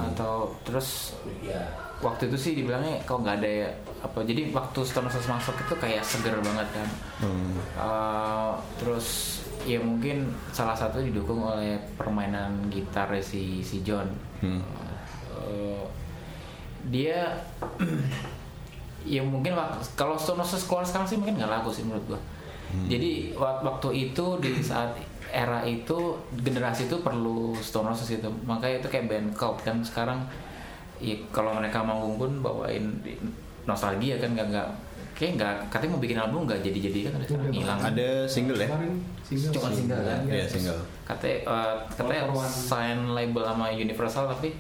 [0.06, 1.58] Atau terus ya
[1.98, 3.70] waktu itu sih dibilangnya kalau nggak ada ya,
[4.06, 6.90] apa jadi waktu Stone Roses masuk itu kayak seger banget kan.
[7.26, 7.58] Hmm.
[7.74, 14.06] Uh, terus ya mungkin salah satu didukung oleh permainan gitar si si John.
[14.46, 14.62] Hmm.
[15.34, 15.86] Uh,
[16.94, 17.34] dia
[19.18, 19.58] ya mungkin
[19.98, 22.22] kalau Stone Roses keluar sekarang sih mungkin nggak laku sih menurut gua.
[22.68, 24.92] Jadi wak- waktu itu di saat
[25.32, 30.20] era itu generasi itu perlu Stone Roses itu makanya itu kayak band cult kan sekarang
[30.98, 32.86] ya kalau mereka manggung pun bawain
[33.68, 34.68] nostalgia kan nggak nggak
[35.18, 38.70] kayak nggak katanya mau bikin album nggak jadi jadi kan sekarang hilang ada single ya
[39.26, 39.54] single.
[39.58, 40.22] Cuma single kan?
[40.30, 42.46] Iya single katanya eh, katanya One.
[42.46, 44.54] sign label sama Universal tapi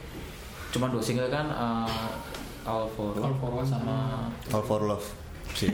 [0.73, 5.69] cuma dua single kan eh, All for All for One sama All for Love sih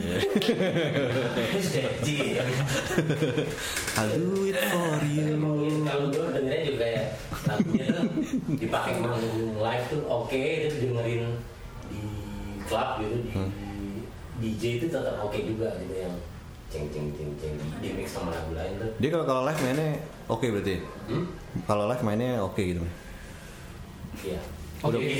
[3.98, 5.36] I'll do it for you
[5.84, 7.04] kalau gue dengernya juga ya
[7.44, 7.84] lagunya
[8.56, 11.22] dipakai manggung live tuh oke terus dengerin
[11.86, 12.02] di
[12.64, 13.42] klub gitu di
[14.34, 16.14] DJ itu tetap oke juga gitu yang
[16.66, 19.90] ceng ceng ceng ceng di, mix sama lagu lain tuh Dia kalau kalau live mainnya
[20.26, 20.74] oke berarti.
[21.06, 21.24] hmm?
[21.64, 22.82] Kalau live mainnya oke gitu.
[24.20, 24.40] iya
[24.82, 25.00] Oke.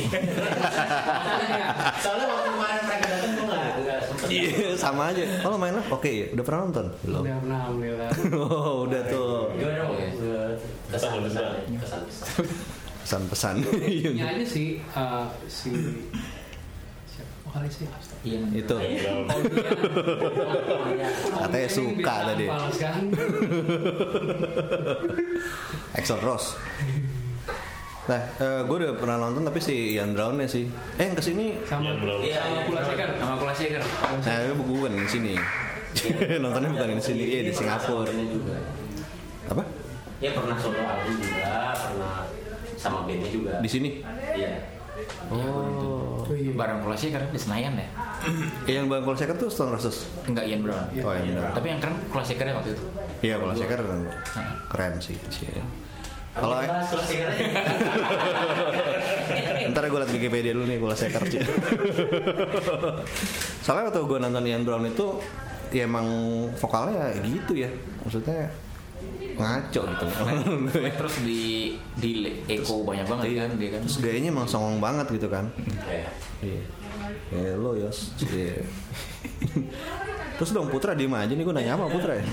[2.05, 5.25] soalnya waktu kemarin mereka datang gue nggak nggak sempet Iya, sama aja.
[5.41, 6.27] Kalau main live oke ya.
[6.37, 6.87] Udah pernah nonton?
[7.01, 7.23] Belum.
[7.25, 8.11] Udah pernah alhamdulillah.
[8.45, 9.57] Oh, udah tuh.
[9.57, 10.07] gimana dong Oke.
[10.93, 11.45] kesan kesan
[11.81, 12.29] kesan kesan
[13.05, 13.55] Pesan-pesan.
[13.85, 15.71] Ini aja sih eh, si
[17.07, 17.89] siapa vokalisnya?
[17.93, 18.25] Astaga.
[18.25, 18.39] Iya.
[18.57, 18.77] Itu.
[21.39, 22.47] Katanya Ini suka bisa tadi.
[22.49, 23.03] balas kan?
[25.95, 26.57] Axel Rose.
[28.05, 28.21] Nah,
[28.69, 30.69] gue udah pernah nonton tapi si Ian Brown-nya sih.
[31.01, 31.57] Eh, yang ke sini.
[31.65, 31.89] Sama.
[32.21, 32.83] Iya, sama iya.
[32.85, 33.09] Seker.
[33.17, 33.81] Sama Kula Shaker.
[34.21, 35.33] Nah, itu bukan di sini.
[36.37, 38.13] Nontonnya bukan di sini, iya di Singapura.
[39.49, 39.63] Apa?
[40.21, 42.29] Ya pernah solo album juga, pernah
[42.85, 43.53] sama bandnya juga.
[43.65, 44.05] Di sini.
[44.37, 44.53] Iya.
[45.33, 46.05] Oh.
[46.25, 46.53] Oh iya.
[46.53, 47.89] Barang Kula Shaker di Senayan ya?
[48.81, 50.09] yang Bang Cole Shaker tuh Stone Roses.
[50.29, 50.85] Enggak Ian Brown.
[51.01, 51.53] Oh, Ian Brown.
[51.57, 52.85] Tapi yang keren Kula Shaker ya waktu itu.
[53.25, 53.81] Iya, Cole Shaker
[54.69, 55.17] keren sih.
[55.33, 55.49] sih.
[56.35, 56.59] Kalau.
[59.71, 61.41] Ntar gue liat Wikipedia dulu nih Shaker sih.
[63.65, 65.21] Soalnya waktu gue nonton Ian Brown itu
[65.73, 66.07] ya emang
[66.59, 67.71] vokalnya gitu ya.
[68.05, 68.51] Maksudnya
[69.37, 70.07] ngaco gitu.
[71.01, 71.43] Terus di
[71.99, 72.11] di
[72.47, 73.81] echo banyak banget kan dia kan.
[73.87, 75.51] Terus gayanya emang songong banget gitu kan.
[75.87, 76.09] Iya.
[76.43, 76.63] Iya.
[77.35, 78.15] Hello Yos.
[78.31, 78.63] Iya.
[80.39, 82.25] Terus dong Putra diem aja nih gue nanya sama Putra ya.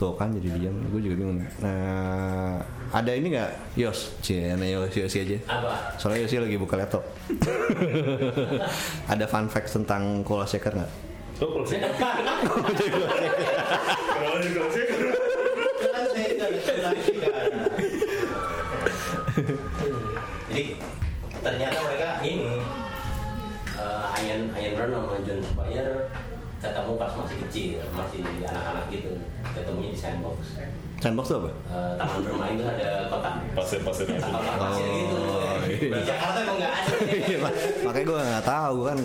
[0.00, 1.44] Tuh kan jadi diam, gue juga bingung.
[1.60, 2.56] Nah,
[2.88, 4.16] ada ini nggak Yos?
[4.24, 5.36] Cie, Yos Yosi aja.
[5.44, 6.00] Apa?
[6.00, 7.04] Soalnya Yosi lagi buka laptop.
[9.12, 11.09] ada fun fact tentang Cola Shaker nggak?
[14.12, 14.68] Kalau lagi kan.
[20.52, 20.64] Jadi
[21.40, 22.60] ternyata mereka ini
[23.80, 26.12] uh, Ian Ian Brown sama John Spire
[26.60, 29.16] ketemu pas masih kecil, masih anak-anak gitu.
[29.56, 30.60] Ketemunya di sandbox.
[31.00, 31.50] Sandbox tuh apa?
[31.66, 35.16] Uh, taman bermain itu ada kotak Pasir-pasir yang kotak kotak pasir gitu.
[35.16, 35.88] iya.
[35.90, 36.92] Di Jakarta emang nggak ada.
[37.00, 38.98] Iya, Mak- Makanya gue nggak tahu kan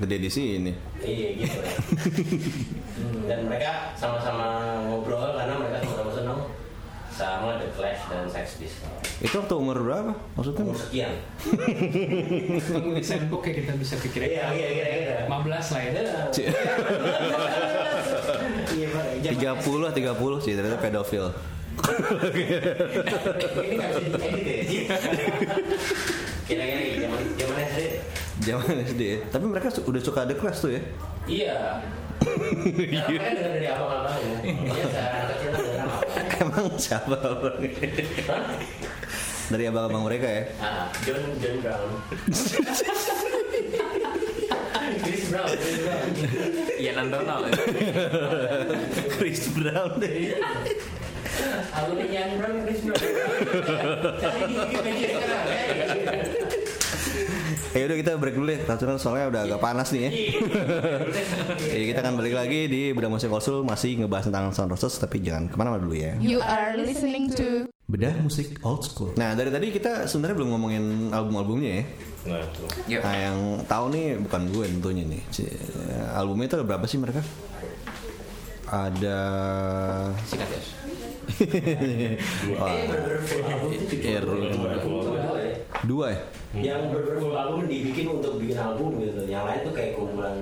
[0.00, 0.72] gede di sini.
[0.98, 1.58] Iya gitu.
[2.94, 4.46] Hmm, Dan mereka sama-sama
[4.84, 6.40] ngobrol karena mereka sama-sama senang
[7.08, 9.03] sama The Clash dan Sex Pistols.
[9.22, 10.12] Itu waktu umur berapa?
[10.34, 10.62] Maksudnya?
[10.66, 11.14] Umur sekian.
[13.06, 14.26] Sandbox ya kita bisa pikirin.
[14.34, 15.16] Iya, iya, iya, iya.
[15.30, 15.90] 15 lah ya.
[16.34, 16.50] Cie,
[18.74, 19.04] Iya, Pak.
[19.22, 21.26] Zaman 30 30 sih ternyata pedofil.
[23.54, 24.96] Ini nggak bisa ya.
[26.44, 27.80] Kira-kira zaman zaman SD.
[28.44, 29.02] Zaman SD.
[29.30, 30.82] Tapi mereka udah suka The Clash tuh ya.
[31.24, 31.56] Iya.
[32.24, 34.36] Dari abang-abang ya.
[35.34, 35.98] Kecil apa?
[36.40, 37.62] Emang siapa orang?
[39.52, 40.42] Dari abang-abang mereka ya.
[40.56, 41.90] Ah, John John Brown.
[45.04, 46.08] Chris Brown, Chris Brown.
[46.80, 47.34] Ian Antono.
[49.20, 50.16] Chris Brown deh.
[51.76, 53.00] Aku nih Ian Brown, Chris Brown.
[53.04, 53.26] Ya.
[57.74, 60.10] Ya udah kita break dulu deh, Ratusan soalnya udah agak panas nih ya.
[61.58, 65.18] Jadi kita akan balik lagi di Bedah Musik Konsul masih ngebahas tentang Sound Roses tapi
[65.18, 66.14] jangan ke mana-mana dulu ya.
[66.22, 69.14] You are listening to Bedah Musik Old School.
[69.14, 71.84] Nah dari tadi kita sebenarnya belum ngomongin album-albumnya ya.
[72.26, 72.42] Nah.
[72.90, 73.00] Yuk.
[73.06, 73.38] Nah yang
[73.70, 75.22] tahu nih bukan gue tentunya nih.
[75.30, 75.46] Cie,
[76.10, 77.22] Albumnya itu ada berapa sih mereka?
[78.66, 79.18] Ada
[80.26, 80.58] Sikat ya.
[81.24, 82.20] Eh,
[84.02, 84.36] Iya, dua.
[84.42, 84.70] dua.
[84.82, 85.54] Dua ya.
[85.86, 86.18] dua ya?
[86.52, 89.22] Yang bener-bener full album dibikin untuk bikin album gitu.
[89.24, 90.36] Yang lain tuh kayak kumpulan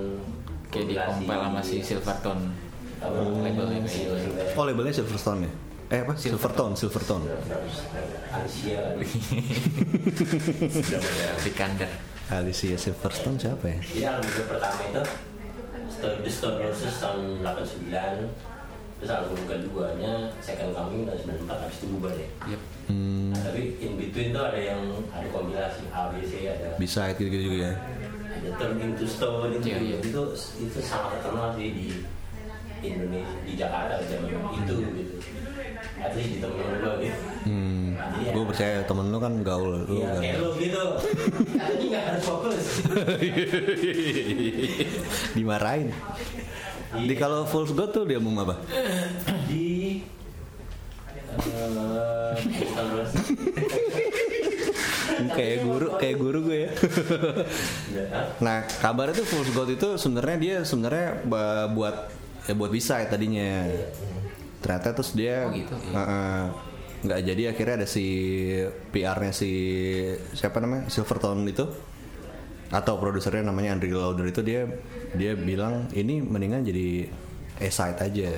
[0.73, 1.13] Kayak di kompilasi.
[1.21, 1.85] compile sama si Iya,
[4.17, 4.57] iya.
[4.57, 5.53] Oh labelnya Silverstone ya?
[5.93, 6.17] Eh apa?
[6.17, 7.29] Silvertone, Silvertone.
[8.33, 8.81] Alicia
[11.45, 11.91] Vikander.
[12.33, 13.77] Alicia Silverstone siapa ya?
[13.77, 15.03] Jadi album pertama itu
[15.93, 17.93] Stone, The Stone Roses tahun 89
[18.97, 22.61] Terus album keduanya Second Coming tahun 94 habis itu bubar ya Yep.
[22.89, 27.59] Hmm, Nah, tapi in between tuh ada yang ada kompilasi ABC ada bisa gitu-gitu juga
[27.61, 27.75] ya.
[28.33, 29.97] ada Turn into Stone itu Iya, iya.
[30.01, 30.23] itu
[30.57, 31.87] itu sangat terkenal sih di
[32.81, 35.15] Indonesia di Jakarta zaman itu gitu
[36.03, 40.07] at least di temen gue gitu Hmm, gue percaya temen lu kan gaul lu Iya,
[40.09, 40.21] kan.
[40.21, 40.83] kayak lu gitu
[41.53, 42.65] katanya nggak harus fokus
[45.37, 45.89] Dimarahin.
[46.93, 48.55] Di kalau Full God tuh dia album apa?
[49.49, 50.05] di
[51.33, 52.35] eh,
[55.33, 56.71] kayak guru, kayak guru gue ya.
[58.13, 58.27] Hah?
[58.39, 61.25] Nah, kabarnya tuh Full God itu sebenarnya dia sebenarnya
[61.73, 61.97] buat
[62.45, 63.65] ya buat bisa ya tadinya.
[64.63, 65.99] Ternyata terus dia Oh, gitu, iya.
[65.99, 66.45] eh,
[67.03, 68.07] nggak jadi akhirnya ada si
[68.95, 69.51] PR-nya si
[70.33, 70.87] siapa namanya?
[70.87, 71.67] Silvertone itu.
[72.73, 74.65] Atau produsernya namanya Andrew Lauder itu dia
[75.13, 77.11] dia bilang ini mendingan jadi
[77.61, 78.31] A-side aja.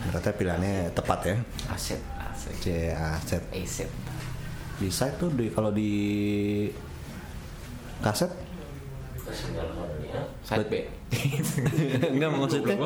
[0.00, 1.36] Ternyata pilihannya tepat ya.
[1.68, 3.90] Aset aset C aset aset
[4.74, 5.92] di side tuh di kalau di
[8.02, 8.28] kaset
[10.42, 10.74] side B
[12.14, 12.76] enggak maksudnya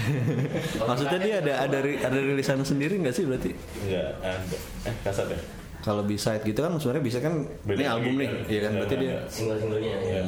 [0.88, 3.50] maksudnya dia ada ada ada rilisan sendiri nggak sih berarti
[3.84, 4.56] Enggak ada.
[4.84, 5.38] Eh, kasat ya?
[5.80, 8.78] kalau B side gitu kan sebenarnya bisa kan Beda ini album nih iya kan Iya,
[8.78, 9.20] berarti iya, dia iya.
[9.26, 9.98] Single-singlenya ya.
[10.02, 10.22] Iya.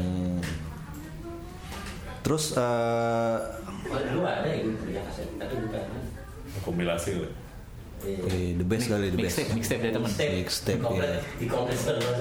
[2.21, 3.39] terus eh
[3.85, 5.85] Oh, dulu ada yang yang kaset, tapi bukan.
[6.65, 7.29] Kompilasi lah.
[8.05, 11.09] Eh, the best kali the best mixtape mixtape dari teman Mixtape, iya.
[11.35, 11.81] Di Roses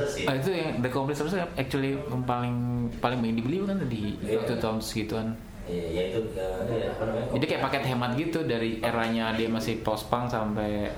[0.09, 0.23] sih.
[0.23, 2.55] Ah, itu yang The Complete Service actually yang paling
[2.97, 4.39] paling banyak dibeli kan di Iya.
[4.39, 5.27] waktu tahun segituan.
[5.63, 7.27] Iya, ya itu eh, ya, apa namanya?
[7.33, 10.91] Jadi kayak paket hemat gitu dari eranya dia masih post punk sampai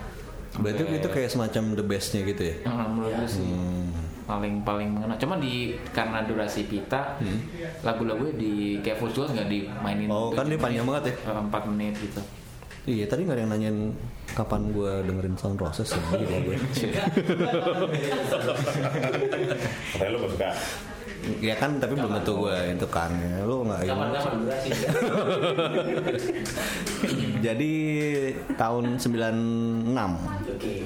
[0.56, 3.20] berarti itu kayak semacam the bestnya gitu ya Hmm, menurut Iya.
[3.20, 3.50] gue sih
[4.26, 5.14] paling paling mengena.
[5.16, 5.54] Cuma di
[5.92, 7.20] karena durasi pita
[7.82, 10.08] lagu-lagunya di kayak full Jewel nggak dimainin.
[10.08, 11.14] Oh, kan dia panjang banget ya?
[11.28, 12.22] Eh, Empat menit gitu.
[12.86, 13.80] Iya tadi nggak ada yang nanyain
[14.38, 16.56] kapan gue dengerin Sound Process ya gitu gue.
[19.96, 20.50] Katanya lo suka.
[21.42, 23.10] ya kan tapi belum tentu gue itu kan.
[23.18, 23.90] Ya lu nggak
[27.42, 27.74] jadi
[28.54, 30.86] tahun 96 Oke.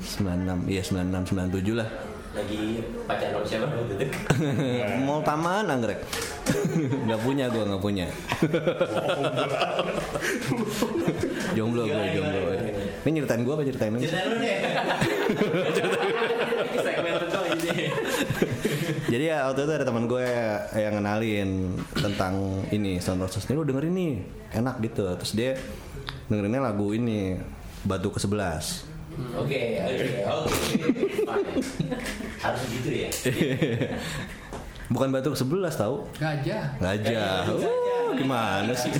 [0.00, 1.88] 96 iya 96 97 lah
[2.34, 3.66] Lagi pacaran sama siapa?
[3.70, 4.06] Waktu itu?
[5.06, 6.02] Mall Taman Anggrek.
[7.06, 8.06] Nggak punya gue nggak punya.
[11.54, 12.40] Jomblo gue jomblo.
[13.04, 14.58] ini nyeritain gue apa ceritain lu Ceritain lu deh.
[19.04, 20.26] Jadi ya waktu itu ada teman gue
[20.74, 21.50] yang kenalin
[21.94, 22.34] tentang
[22.74, 23.46] ini Stone Roses.
[23.46, 24.12] Ini lu dengerin nih
[24.58, 25.06] enak gitu.
[25.22, 25.54] Terus dia
[26.26, 27.38] dengerinnya lagu ini
[27.84, 28.93] Batu ke 11
[29.34, 30.54] Oke, oke, oke.
[31.22, 31.50] Fine.
[32.42, 33.10] Harus gitu ya.
[34.94, 36.76] bukan Batu ke 11 tahu Gajah.
[36.76, 37.48] Gajah.
[37.48, 37.56] Gajah.
[37.56, 38.92] Uh, gimana sih?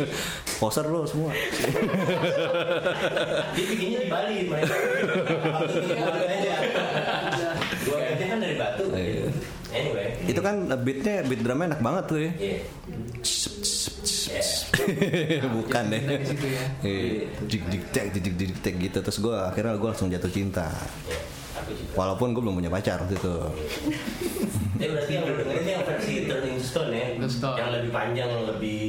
[0.60, 1.32] Poser lo semua.
[3.54, 4.74] Dia bikinnya di Bali mereka.
[7.82, 8.24] Gua aja.
[8.28, 8.84] Kan dari Batu.
[8.94, 9.26] Iya.
[9.72, 10.08] Anyway.
[10.28, 12.30] Itu kan beatnya beat drumnya enak banget tuh ya.
[12.38, 12.58] Iya.
[15.60, 16.00] Bukan deh.
[16.02, 16.64] Dari situ ya.
[17.46, 20.68] Jik jik tek jik jik jik tek gitu terus gue akhirnya gue langsung jatuh cinta.
[21.94, 23.36] Walaupun gue belum punya pacar waktu itu.
[24.82, 27.06] Ya berarti yang dengerin yang versi Turning Stone ya.
[27.30, 27.54] Stone.
[27.54, 28.82] Yang lebih panjang, lebih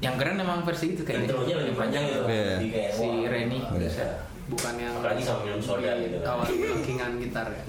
[0.00, 1.28] Yang keren emang versi itu kayaknya.
[1.28, 2.20] intronya lebih panjang gitu.
[2.26, 2.56] Iya.
[2.56, 3.58] Lebih kayak Si Reni.
[3.76, 4.06] bisa.
[4.42, 6.16] Bukan yang Apalagi sama minum soda gitu.
[6.24, 7.62] Awal backingan gitar ya.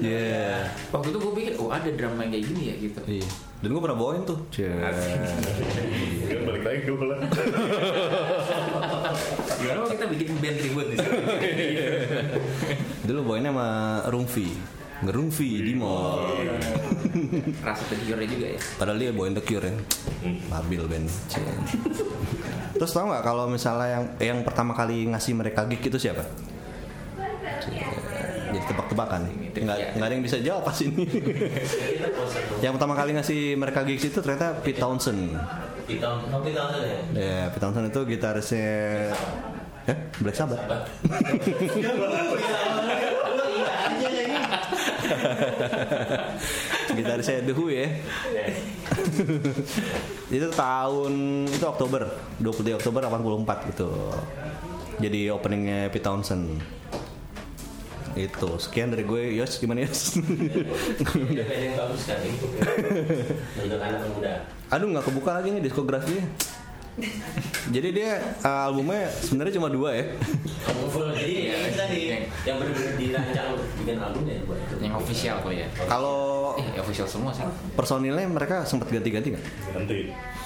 [0.00, 0.72] Iya.
[0.90, 3.00] Waktu itu gue pikir, oh ada drama yang kayak gini ya gitu.
[3.04, 3.28] Iya.
[3.60, 4.38] Dan gue pernah bawain tuh.
[4.48, 4.72] Cie.
[4.72, 7.16] Kan balik lagi ke bola.
[9.60, 11.20] Gimana kalau kita bikin band ribut di sini?
[13.04, 13.68] Dulu bawainnya sama
[14.08, 14.48] Rumfi.
[15.00, 16.28] Ngerumfi di mall.
[17.64, 18.60] Rasa tergiurnya juga ya.
[18.76, 19.76] Padahal dia bawain The Cure ya.
[20.52, 21.08] Labil band.
[21.28, 21.44] Cie.
[22.76, 26.24] Terus tau nggak kalau misalnya yang yang pertama kali ngasih mereka gig itu siapa?
[28.90, 29.22] Cie.
[29.50, 29.54] Jadi tebak-tebakan.
[29.54, 31.04] Nggak nggak ada yang bisa jawab pas ini.
[32.60, 35.38] Yang pertama kali ngasih mereka gigs itu ternyata Pete Townsend.
[35.90, 36.98] Di tahun, oh, ya.
[37.18, 38.70] Ya, Pete Townsend itu gitarisnya
[39.86, 40.62] ya Black Sabbath.
[46.94, 47.88] Gitarisnya The Who ya.
[50.30, 51.12] itu tahun
[51.50, 52.06] itu Oktober
[52.38, 53.90] 23 Oktober 84 gitu.
[55.00, 56.60] Jadi openingnya Pete Townsend.
[58.12, 60.18] Itu sekian dari gue Yos gimana Yos?
[61.30, 62.38] Dia band yang bagus kan ini.
[63.56, 64.34] Untuk anak muda.
[64.68, 66.24] Aduh nggak kebuka lagi nih diskografinya.
[67.70, 70.04] Jadi dia uh, albumnya sebenarnya cuma dua ya.
[70.60, 72.00] Kamu full jadi ya tadi
[72.44, 74.74] yang benar-benar dirancang untuk bikin albumnya buat itu.
[74.82, 75.68] Yang official kali ya.
[75.80, 76.18] Kalau
[76.58, 77.46] Eh, official semua sih.
[77.72, 79.44] personilnya mereka sempat ganti-ganti nggak?
[79.72, 79.98] Nanti.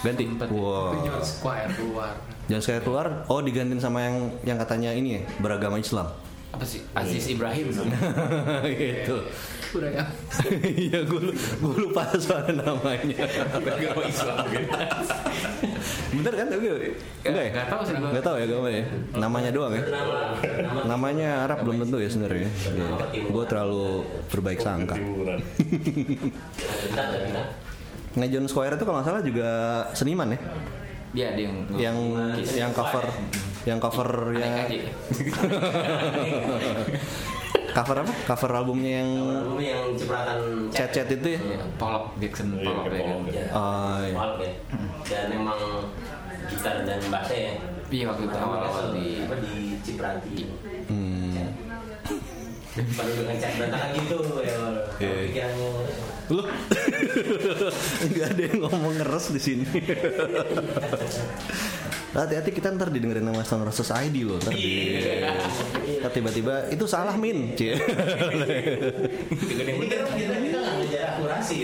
[0.04, 0.22] Ganti.
[0.28, 0.48] Sempat.
[0.52, 0.94] Wow.
[1.00, 2.12] George Squire keluar.
[2.46, 3.06] Jangan sekali keluar.
[3.26, 6.12] Oh digantiin sama yang yang katanya ini ya beragama Islam.
[6.54, 6.86] Apa sih?
[6.94, 7.66] Aziz Ibrahim.
[8.78, 9.16] gitu.
[9.74, 10.04] Udah ya.
[10.86, 13.26] Iya gue gue lupa soal namanya.
[13.58, 14.70] Beragama Islam gitu.
[16.14, 16.46] Bener kan?
[16.46, 16.64] Tapi
[17.26, 17.50] enggak ya?
[17.58, 18.08] Nggak tahu sih gua.
[18.14, 18.84] Nggak tahu ya gue ya.
[19.18, 19.82] Namanya doang ya.
[19.82, 20.14] Nama
[20.62, 22.50] nama Namanya Arab belum tentu ya sebenarnya.
[23.10, 24.94] Gue terlalu berbaik sangka.
[28.14, 29.48] Nah John Squire itu kalau nggak salah juga
[29.90, 30.38] seniman ya.
[31.14, 31.96] Dia dia yang Yang
[32.54, 33.02] yang cover
[33.64, 34.76] yang cover Aneh ya aja.
[37.74, 38.12] cover apa?
[38.28, 40.38] Cover albumnya yang Album yang cipratan
[40.70, 41.40] chat-chat itu ya.
[41.42, 43.02] Iya, Polok Jackson Iya, Polok ya.
[43.02, 43.34] Pollock ya.
[43.34, 44.14] Ya, Oh, iya.
[44.14, 44.52] Ya.
[45.08, 45.58] Dan memang
[46.46, 47.52] gitar dan bassnya ya
[47.84, 50.36] Iya waktu itu awal-awal di apa di Cipranti.
[50.88, 51.36] Hmm.
[52.74, 54.56] Baru dengan cat berantakan gitu ya.
[54.98, 55.14] Iya.
[55.30, 55.68] Pikirannya
[56.32, 56.40] Lu
[58.14, 59.66] nggak ada yang ngomong ngeres di sini.
[62.14, 65.02] Hati-hati kita ntar didengerin nama Stone Roses ID loh ntar di
[65.98, 67.74] ntar tiba-tiba itu salah min Cie.
[67.74, 69.62] Kita
[70.14, 71.56] kita nggak ngejar akurasi.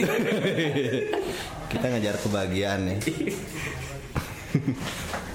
[1.70, 2.96] kita ngajar kebahagiaan ya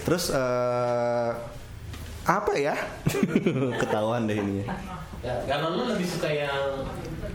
[0.03, 1.31] terus eh,
[2.27, 2.75] apa ya
[3.79, 4.67] ketahuan deh ini
[5.25, 6.85] Ya, kalau lu lebih suka yang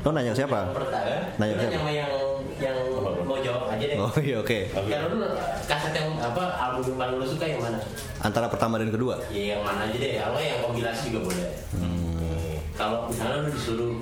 [0.01, 1.73] lo nanya siapa yang pertama, Nanya siapa?
[1.77, 2.13] sama yang
[2.57, 2.77] yang
[3.23, 3.97] mau jawab aja deh.
[3.97, 5.29] oh iya oke Kalau lu
[5.65, 7.79] kaset yang apa album yang paling lu suka yang mana?
[8.19, 10.13] antara pertama dan kedua Ya yang mana aja deh.
[10.17, 11.47] Kalau yang kompilasi juga boleh.
[11.75, 12.57] Hmm.
[12.73, 13.93] Kalau misalnya lu disuruh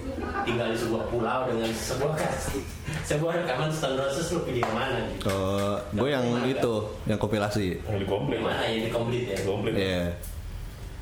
[0.46, 2.62] tinggal di sebuah pulau dengan sebuah kaset,
[3.10, 4.98] sebuah rekaman Stone Roses lu pilih yang mana?
[5.04, 5.26] Gitu?
[5.26, 8.38] Oh, gue yang itu yang kompilasi Yang di komplit.
[8.38, 9.38] Yang mana yang di komplit ya?
[9.42, 9.72] Komplit.
[9.74, 10.02] Iya.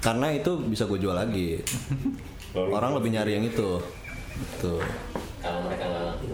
[0.01, 1.61] Karena itu bisa gue jual lagi.
[2.57, 3.77] Orang lebih nyari yang itu.
[4.61, 4.83] Tuh.
[5.43, 6.27] Kalau mereka nggak ngerti.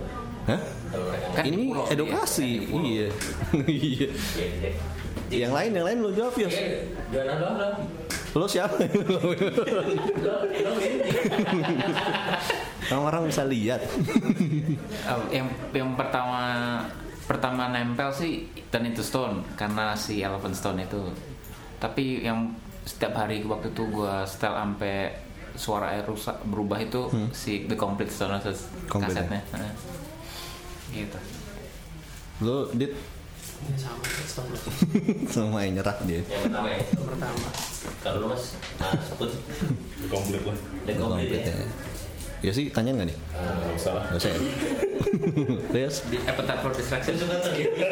[0.42, 0.60] Hah?
[0.90, 2.50] kalau mereka nggak Kan Ini pulau, edukasi.
[2.92, 3.08] Iya.
[3.66, 4.08] Iya.
[5.32, 6.48] Yang lain, yang lain lo jawab ya.
[7.12, 7.76] Jangan dong dong.
[8.32, 8.76] Lo siapa?
[12.92, 13.80] Orang-orang bisa lihat.
[15.28, 16.40] Yang yang pertama
[17.28, 21.00] pertama nempel sih dan itu Stone karena si Elephant Stone itu
[21.78, 25.14] tapi yang setiap hari waktu itu gua setel sampai
[25.54, 28.12] suara air rusak berubah itu si The Complete
[28.88, 29.74] Complete, kasetnya Heeh.
[30.92, 31.18] gitu
[32.40, 32.92] Lo dit
[33.78, 34.02] sama
[35.34, 36.18] sama yang nyerah dia.
[36.18, 36.82] Yang pertama ya.
[36.82, 37.46] Yang pertama.
[38.02, 38.44] Kalau lu mas,
[38.76, 40.56] mas Put, Di komplit lah.
[40.82, 41.54] komplit Komplit ya.
[41.54, 41.66] ya.
[42.42, 43.18] Ya sih, tanya nggak nih?
[43.30, 44.04] Nggak usah lah.
[44.10, 44.38] Gak usah ya?
[45.72, 45.96] Terus?
[46.10, 47.70] di Appetite for Distraction Saya suka tuh gitu.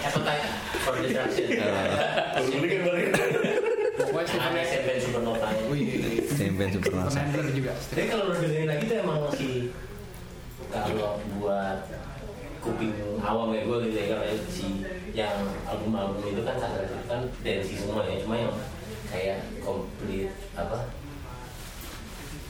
[0.00, 0.44] Appetite
[0.80, 1.44] for distraction.
[1.60, 3.06] Baru beli kan balik.
[4.00, 5.48] Pokoknya sih Ada SMP Supernova.
[5.68, 5.84] Wih,
[6.80, 7.20] Nasa.
[7.20, 7.72] Commander juga.
[7.76, 9.54] Tapi kalau lu dengerin lagi tuh emang masih
[10.70, 11.78] kalau buat
[12.60, 12.92] kuping
[13.24, 14.66] awam ya gue gitu ya kalau si
[15.16, 16.70] yang album-album itu kan kan
[17.08, 18.52] kan dance semua ya cuma yang
[19.08, 20.78] kayak komplit apa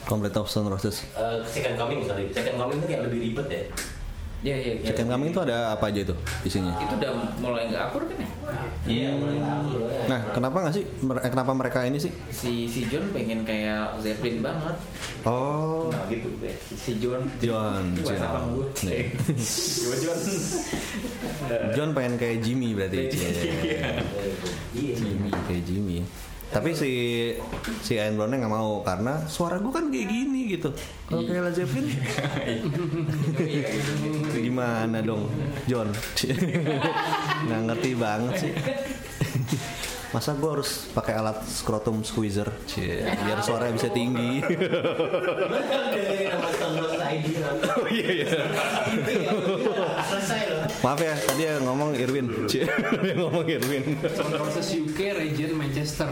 [0.00, 1.06] Complete of Stone Roses.
[1.14, 3.62] eh, second coming sorry second coming itu kayak lebih ribet ya
[4.40, 4.88] ya ya ya.
[4.90, 6.14] Second Coming itu ada apa aja itu
[6.48, 6.72] isinya?
[6.80, 7.12] itu udah
[7.44, 8.28] mulai nggak akur kan ya
[8.88, 10.82] iya mulai loh ya Nah, kenapa nggak sih?
[10.82, 12.10] Eh, Kenapa mereka ini sih?
[12.28, 14.74] si si John pengen kayak Zeppelin banget
[15.22, 17.94] Oh, nah gitu deh si John John.
[17.94, 18.42] John.
[18.50, 18.66] gue?
[18.90, 19.06] Nih.
[21.76, 23.06] John pengen kayak Jimmy berarti.
[23.06, 23.30] Cie.
[24.72, 26.02] iya Jimmy kayak Jimmy.
[26.50, 26.90] Tapi si
[27.78, 30.74] si Ian Brown-nya nggak mau karena suara gue kan kayak gini gitu.
[31.06, 31.86] Kalau kayak Led Zeppelin
[34.34, 35.30] gimana dong,
[35.70, 35.94] John?
[37.46, 38.52] nggak ngerti banget sih.
[40.10, 44.42] Masa gue harus pakai alat scrotum squeezer, Cie, biar suaranya bisa tinggi.
[47.50, 48.42] kan oh iya iya
[50.80, 52.64] Maaf ya, tadi yang ngomong Irwin, Cie,
[53.04, 54.00] yang ngomong Irwin.
[54.00, 56.08] Stone Roses UK, Region Manchester.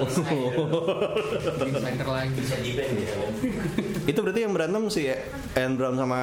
[0.00, 2.40] Insider lagi.
[2.40, 3.32] ya kan?
[4.10, 5.12] Itu berarti yang berantem si
[5.52, 6.20] Ian Brown sama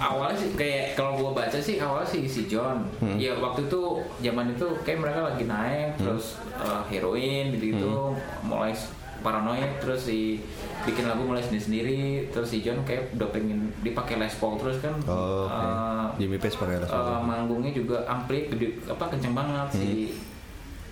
[0.00, 2.88] awalnya sih kayak kalau gua baca sih awalnya sih si John.
[3.20, 8.16] Ya waktu itu zaman itu kayak mereka lagi naik terus uh, heroin gitu gitu
[8.48, 8.72] mulai
[9.20, 10.40] paranoid terus si
[10.80, 14.78] bikin lagu mulai sendiri sendiri terus si John kayak udah pengen dipakai Les Paul terus
[14.78, 15.52] kan Oh, oke.
[15.52, 17.04] uh, Jimmy Page pakai Les Paul.
[17.06, 19.88] uh, manggungnya juga ampli gede apa kenceng banget si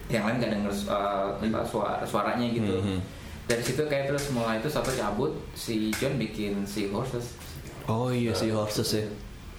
[0.06, 3.00] yang lain gak denger uh, suara suaranya gitu Hmm.
[3.44, 7.32] dari situ kayak terus mulai itu satu cabut si John bikin si Horses
[7.84, 9.04] Oh iya si Horses ya.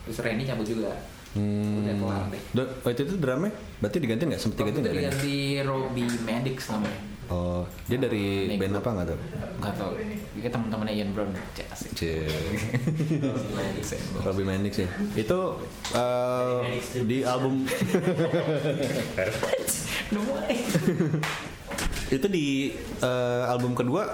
[0.03, 0.93] terus Randy cabut juga
[1.29, 1.86] Hmm.
[1.86, 4.41] udah kelar deh Do- waktu itu drumnya berarti diganti nggak?
[4.41, 4.93] Sempet diganti itu nggak?
[4.95, 6.99] Diganti Robbie Maddox namanya
[7.30, 8.60] Oh, dia dari Nego.
[8.60, 9.20] band apa nggak tahu?
[9.60, 9.92] nggak tau
[10.34, 11.68] dia teman-temannya Ian Brown Cek.
[14.26, 14.89] Robbie Mendix ya.
[15.13, 15.39] Itu
[15.94, 16.60] eh,
[17.00, 17.63] di album
[22.10, 24.10] itu di eh, album kedua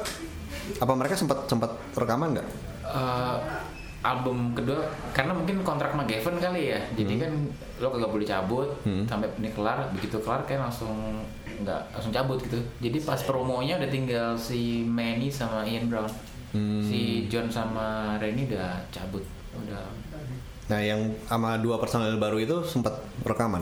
[0.76, 2.48] apa mereka sempat sempat rekaman nggak?
[2.86, 3.38] Eh,
[4.04, 7.32] album kedua karena mungkin kontrak sama Gavin kali ya jadi kan
[7.80, 9.04] lo kagak boleh cabut Hmm.
[9.06, 11.24] sampai ini kelar begitu kelar kayak langsung
[11.58, 16.10] nggak langsung cabut gitu jadi pas promonya udah tinggal si Manny sama Ian Brown
[16.48, 16.80] Hmm.
[16.80, 19.20] si John sama Rennie udah cabut
[19.54, 19.84] udah
[20.66, 23.60] Nah, yang sama dua personel baru itu sempat rekaman.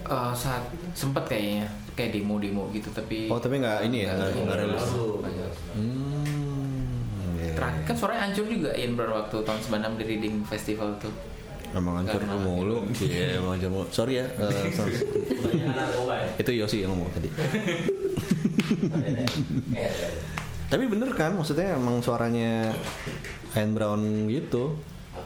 [0.00, 0.62] eh, saat
[0.92, 4.86] sempet kayaknya kayak demo-demo gitu tapi Oh, tapi nggak ini ya, nggak rilis.
[5.74, 7.36] Hmm.
[7.36, 7.52] iya.
[7.52, 11.12] Terakhir kan suaranya hancur juga Ian Brown waktu tahun 96 di Reading Festival tuh
[11.74, 12.86] Emang hancur mulu.
[12.98, 13.86] Iya, emang hancur mulu.
[13.90, 14.26] Sorry ya.
[14.28, 14.94] eh, sorry.
[16.36, 17.28] Itu Yosi yang ngomong tadi.
[20.66, 22.74] Tapi bener kan, maksudnya emang suaranya
[23.54, 24.74] Ian Brown gitu.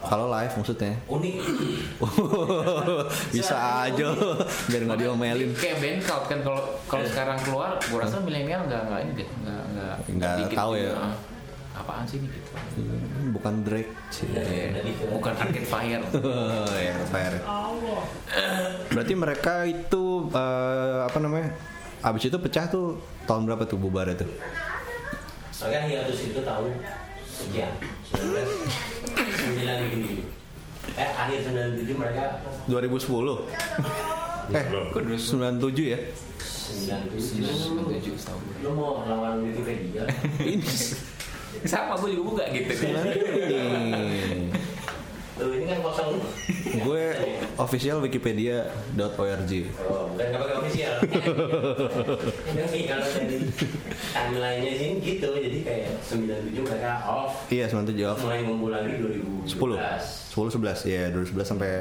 [0.01, 0.97] Kalau live maksudnya.
[1.05, 1.35] Unik.
[3.35, 4.07] Bisa aja
[4.65, 5.51] biar nggak diomelin.
[5.53, 9.29] Kayak band Cloud kan kalau kalau sekarang keluar, gue rasa milenial nggak nggak ini deh,
[9.45, 9.63] nggak
[10.17, 10.89] nggak tahu gitu.
[10.89, 10.93] ya.
[11.71, 12.51] Apaan sih ini gitu?
[13.31, 14.27] Bukan Drake sih.
[15.07, 16.03] Bukan Arcade Fire.
[16.83, 17.39] ya, Fire.
[18.91, 21.55] Berarti mereka itu eh, apa namanya?
[22.01, 22.97] Abis itu pecah tuh
[23.29, 24.25] tahun berapa tuh bubar itu?
[25.53, 26.73] Soalnya hiatus itu tahun
[27.29, 27.69] sekian
[28.11, 33.05] 1997 Eh akhir 97 mereka 2010.
[34.51, 34.65] Eh,
[35.15, 35.99] 97 ya?
[36.41, 38.41] 97 Tujuh tahun.
[38.65, 40.09] Lu mau lawan Wikipedia?
[40.41, 40.65] Ini
[41.63, 42.71] Sama gue juga buka gitu.
[42.73, 44.49] ini.
[45.31, 46.21] Tuh ini kan kosong
[46.85, 47.03] Gue
[47.57, 49.51] official wikipedia.org.
[49.81, 50.95] Oh, bukan nggak pakai official.
[52.47, 53.37] Ini kalau dari
[54.13, 58.19] timeline-nya sini gitu, jadi kayak 97 mereka off, Iya, 97 off.
[58.21, 58.93] mulai ngumpul lagi
[59.49, 59.75] 10.
[59.75, 60.31] 2011.
[60.31, 61.71] 10 11 ya 2011 sampai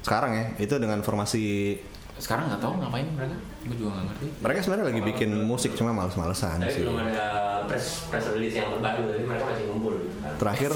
[0.00, 0.44] sekarang ya.
[0.58, 1.76] Itu dengan formasi
[2.20, 3.36] Sekarang nggak tahu ngapain mereka.
[3.64, 4.26] Gue juga nggak ngerti.
[4.44, 6.84] mereka sebenarnya lagi bikin musik cuma males-malesan sih.
[6.84, 7.24] belum ada
[7.64, 9.94] press press release yang terbaru, tapi mereka masih ngumpul.
[10.36, 10.72] Terakhir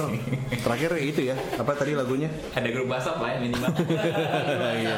[0.65, 1.37] terakhir itu ya.
[1.61, 2.33] Apa tadi lagunya?
[2.57, 3.73] Ada grup WhatsApp lah ya minimal.
[4.75, 4.97] Iya.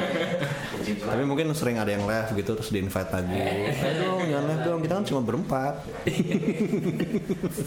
[0.87, 3.35] Tapi mungkin sering ada yang live gitu terus di invite lagi.
[3.35, 4.79] Ayo dong, jangan live dong.
[4.87, 5.75] Kita kan cuma berempat.
[6.07, 7.59] Apps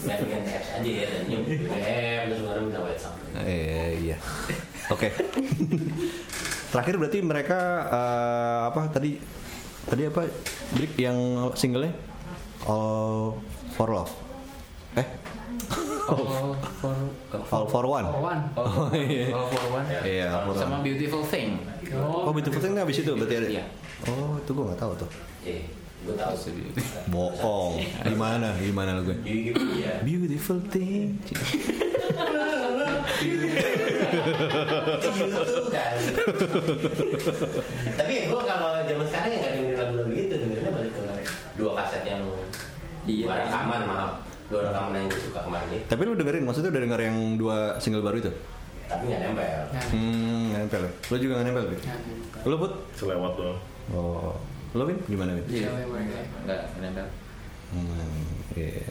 [0.80, 1.44] aja ya, dan
[2.32, 3.44] terus baru minta WhatsApp.
[3.44, 4.16] Eh iya.
[4.88, 5.12] Oke.
[6.70, 7.58] Terakhir berarti mereka
[7.90, 9.18] eh, apa tadi
[9.90, 10.22] tadi apa
[10.78, 11.18] Brick yang
[11.58, 11.90] singlenya
[12.70, 13.42] All
[13.74, 14.12] for Love.
[14.94, 15.06] Eh,
[16.06, 16.94] All for
[17.50, 18.06] All for One.
[18.06, 18.42] One.
[18.54, 19.34] Oh iya.
[19.34, 19.86] All for one.
[20.06, 20.86] Iya, All for Sama One.
[20.86, 21.58] Beautiful Thing.
[21.96, 23.48] Oh, Beautiful Thing habis itu berarti ada.
[23.50, 23.64] Iya.
[24.06, 25.10] Oh, itu gua nggak tahu tuh.
[25.42, 25.66] Eh,
[26.06, 26.52] gue tahu sih.
[27.08, 27.80] Bohong.
[28.06, 28.54] Gimana?
[28.60, 29.16] Gimana lagu?
[29.24, 30.04] Jadi gitu ya.
[30.04, 31.16] Beautiful thing.
[35.70, 35.94] Kan.
[37.96, 41.02] Tapi gue kalau zaman sekarang ya nggak dengerin lagu-lagu gitu, dengerinnya balik ke
[41.56, 42.22] dua kaset yang
[43.08, 43.24] Iya.
[43.26, 44.12] dua rekaman maaf,
[44.52, 45.80] dua rekaman yang gue suka kemarin.
[45.88, 48.32] Tapi lu dengerin, maksudnya udah denger yang dua single baru itu?
[48.90, 49.62] Tapi nggak nempel.
[49.94, 50.92] Hmm, nggak nempel ya?
[51.08, 52.72] Lu juga nggak nempel, nah, Lu, Put?
[52.96, 53.58] Selewat doang.
[53.94, 54.34] Oh.
[54.74, 54.98] Lu, Bin?
[55.06, 55.44] Gimana, Bin?
[55.46, 55.68] Iya.
[55.86, 56.18] Mereka.
[56.46, 57.06] Nggak nempel.
[57.70, 58.26] Hmm,
[58.58, 58.82] iya.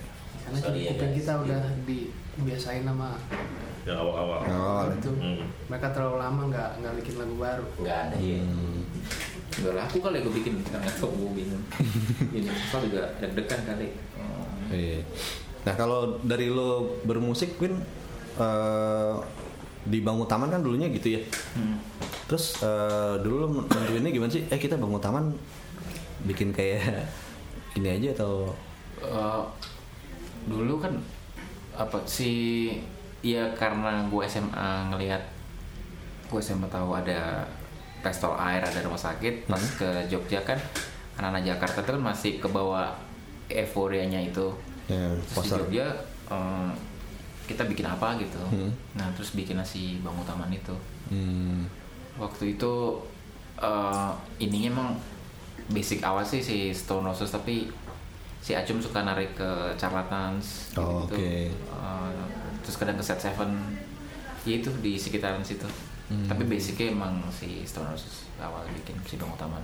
[0.47, 1.61] Karena Sorry ya, kuping kita udah
[2.39, 3.19] dibiasain sama
[3.87, 4.39] Yang awal-awal.
[4.43, 5.11] Oh, itu.
[5.17, 5.43] Hmm.
[5.71, 7.65] Mereka terlalu lama nggak nggak bikin lagu baru.
[7.79, 8.39] Nggak ada ya.
[8.43, 8.79] Hmm.
[9.59, 11.63] Gak laku kali gue bikin nggak tahu gue bingung.
[12.35, 13.87] Ini soal juga deg-degan kali.
[14.19, 14.45] Oh.
[14.69, 14.99] Iya.
[15.63, 17.81] Nah kalau dari lo bermusik, Win,
[18.37, 19.13] eh,
[19.87, 21.21] di Bangun Taman kan dulunya gitu ya.
[21.55, 21.79] Hmm.
[22.29, 24.43] Terus eh, dulu lo nentuinnya gimana sih?
[24.51, 25.33] Eh kita Bangun Taman
[26.29, 27.07] bikin kayak
[27.79, 28.53] ini aja atau
[28.99, 29.43] Eh,
[30.47, 30.93] dulu kan
[31.79, 32.75] apa sih
[33.23, 35.23] ya karena gue SMA ngelihat
[36.27, 37.47] gue SMA tahu ada
[37.99, 40.59] pestol air ada rumah sakit pas ke Jogja kan
[41.15, 42.91] anak-anak Jakarta itu kan masih ke bawah
[43.47, 44.51] euforianya itu
[44.87, 45.55] ya, terus di?
[45.57, 45.87] Jogja
[46.29, 46.69] eh,
[47.47, 48.71] kita bikin apa gitu Hmm.
[48.93, 50.75] nah terus bikin nasi bangun taman itu
[51.09, 51.63] Hmm.
[52.15, 52.73] waktu itu
[53.57, 54.89] eh ininya emang
[55.67, 57.67] basic awal sih si Stone Roses tapi
[58.39, 61.31] si Acum suka narik ke Charlatans Oh, gitu, oke.
[61.51, 62.11] Eh,
[62.63, 63.51] terus kadang ke Set Seven.
[64.47, 65.67] Ya itu di sekitaran situ.
[66.09, 66.25] Hmm.
[66.25, 69.61] tapi basicnya emang si Stone Roses awal bikin si Bangun Taman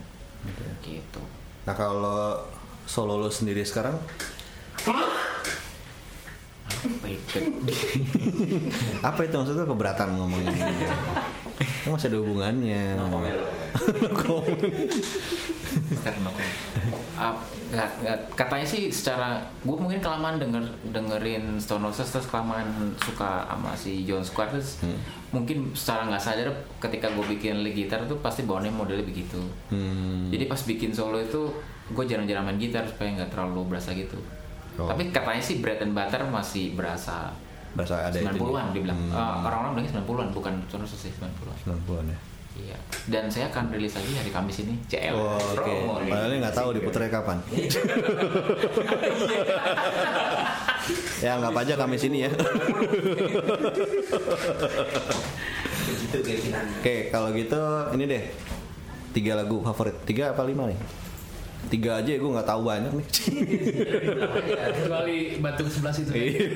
[0.86, 1.18] gitu.
[1.66, 2.38] Nah kalau
[2.86, 3.98] solo lo sendiri sekarang,
[7.02, 7.18] baik
[9.10, 9.36] apa itu?
[9.42, 10.54] Maksudnya keberatan ngomongin
[11.56, 12.84] Kan masih ada hubungannya.
[12.98, 13.36] Komen.
[15.98, 16.30] karena
[17.16, 17.36] Ah,
[17.66, 23.44] nggak nggak katanya sih secara gue mungkin kelamaan denger dengerin Stone Roses terus kelamaan suka
[23.46, 24.96] sama si John Squire terus Hmm.
[25.34, 26.48] mungkin secara nggak sadar
[26.78, 29.40] ketika gue bikin lead gitar tuh pasti bawaannya modelnya begitu
[29.70, 30.28] Hmm.
[30.30, 31.52] jadi pas bikin solo itu
[31.90, 34.16] gue jarang-jarang main gitar supaya nggak terlalu berasa gitu
[34.76, 34.88] Oh.
[34.88, 37.32] tapi katanya sih bread and butter masih berasa
[37.76, 39.12] Berasa ada itu 90-an dibilang Hmm.
[39.12, 42.20] Ah, orang-orang bilangnya 90-an bukan Roses sih 90-an 90-an ya.
[42.56, 45.60] iya dan saya akan rilis lagi hari Kamis ini CL Oh, Oke.
[45.60, 46.08] promo nih.
[46.08, 47.38] Padahal nggak tahu diputernya kapan.
[51.20, 52.32] ya anggap aja kami sini ya.
[56.16, 56.66] Keyakinan.
[56.80, 57.60] Oke, kalau gitu
[57.92, 58.24] ini deh
[59.12, 60.00] tiga lagu favorit.
[60.06, 60.80] Tiga apa lima nih?
[61.66, 63.08] Tiga aja gue nggak tahu banyak nih.
[64.78, 66.12] Kecuali Batu 11 itu.
[66.14, 66.48] Iya.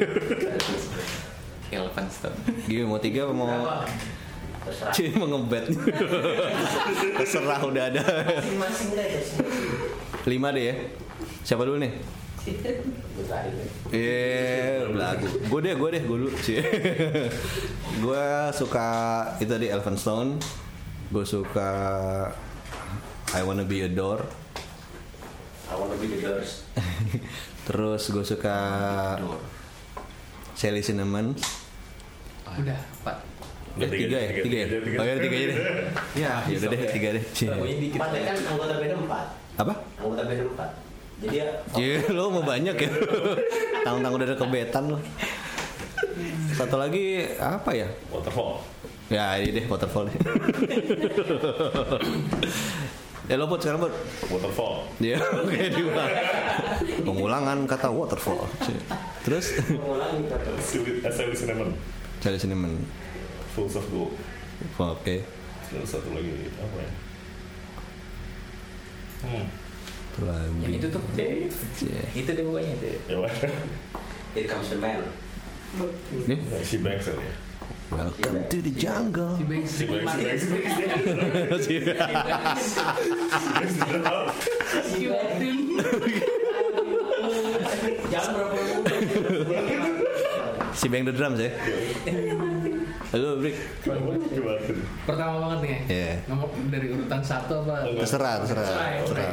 [1.69, 3.49] Elephant Stone Gimana mau tiga apa mau?
[4.65, 5.65] Terserah Cie mau ngebet.
[7.21, 8.03] Terserah udah ada.
[8.03, 10.29] masing-masing deh masing-masing.
[10.29, 10.75] Lima deh ya.
[11.45, 11.93] Siapa dulu nih?
[12.45, 13.69] Gue tadi deh.
[13.93, 15.27] Iya, belagu.
[15.47, 16.59] Gue deh, gue deh, gue dulu sih.
[18.03, 18.89] gue suka
[19.41, 20.37] itu tadi Elphinstone.
[21.09, 21.71] Gue suka
[23.33, 24.25] I Wanna Be a Door.
[25.69, 26.65] I wanna be the doors
[27.69, 28.57] Terus gue suka
[30.57, 31.37] Sally Cinnamon.
[32.43, 33.15] Udah, Pak.
[33.79, 34.67] Eh, tiga ya, tiga ya.
[34.99, 35.57] Oh ya tiga aja deh.
[36.25, 37.23] Ya, ya udah deh, tiga deh.
[37.31, 37.47] Cie.
[37.47, 39.73] empat ya kan anggota band empat Apa?
[40.01, 40.69] anggota band empat
[41.19, 41.45] jadi ya
[41.75, 42.89] Iya, lo mau banyak ya.
[43.85, 44.97] Tang-tang udah ada kebetan lo.
[46.57, 47.87] Satu lagi apa ya?
[48.11, 48.59] Waterfall.
[49.07, 50.17] Ya ini deh waterfall deh.
[53.29, 53.93] Ya lo buat sekarang buat.
[54.33, 54.75] Waterfall.
[54.97, 56.03] Ya oke dua.
[57.05, 58.49] Pengulangan kata waterfall.
[59.21, 60.49] Terus mengulangi kata
[61.05, 61.69] SLC Cinnamon.
[62.19, 62.73] cari cinnamon.
[63.55, 64.11] Fools of Gold.
[64.75, 65.23] Oke.
[65.69, 66.91] Terus satu lagi apa ya?
[69.23, 69.45] Hmm.
[70.09, 70.59] Itu lagi.
[70.65, 71.03] Yang itu tuh.
[71.77, 72.01] Cie.
[72.17, 72.95] Itu deh pokoknya deh.
[73.07, 73.31] Ya wah.
[74.33, 75.01] Here comes the man
[76.29, 77.13] Nih, Si Banks ya.
[77.91, 79.37] Welcome to the jungle.
[79.37, 79.71] Si Banks.
[79.71, 80.43] Si Banks.
[81.65, 82.79] Si Banks.
[88.09, 88.57] jangan berapa
[90.73, 91.51] Si Bang the Drums ya.
[93.09, 93.57] Halo, Brik.
[95.01, 95.77] Pertama banget nih.
[95.89, 96.13] Iya.
[96.29, 97.81] Nomor dari urutan satu apa?
[97.97, 98.61] Terserah, terserah.
[98.61, 99.29] Terserah ya, terserah.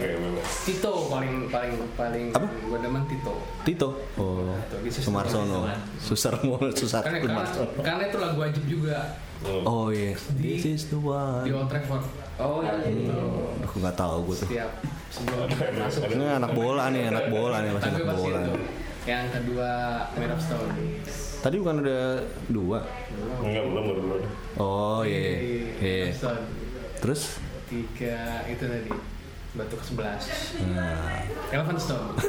[0.65, 2.49] Tito paling paling paling Apa?
[2.49, 3.35] gue demen Tito.
[3.69, 3.89] Tito.
[4.17, 5.69] Oh, Tito, di Susar Sumarsono.
[6.01, 6.33] Susar
[6.73, 7.71] Susar Karena, karena, Sumarsono.
[7.85, 8.97] karena itu lagu wajib juga
[9.45, 10.17] Oh iya.
[10.41, 11.45] Di- This is the di one.
[11.53, 12.05] Old Trafford.
[12.41, 12.81] Oh iya.
[13.61, 14.49] Aku nggak tahu gue tuh.
[14.49, 14.71] Setiap
[15.13, 16.01] sebelum masuk.
[16.09, 18.41] Ini anak bola nih, anak bola nih masih anak bola.
[18.41, 18.53] itu.
[19.05, 19.71] Yang kedua
[20.17, 20.73] Made of Stone.
[21.43, 22.81] Tadi bukan ada dua.
[23.43, 24.23] Enggak, belum, belum, belum.
[24.59, 25.21] Oh iya.
[25.79, 26.05] Iya.
[26.07, 26.43] Made of Stone.
[27.03, 27.23] Terus
[27.67, 28.93] Tiga itu tadi
[29.57, 30.23] batu ke sebelas.
[30.71, 32.15] nah, Elephant Stone.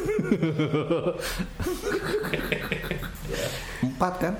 [3.85, 4.33] empat kan?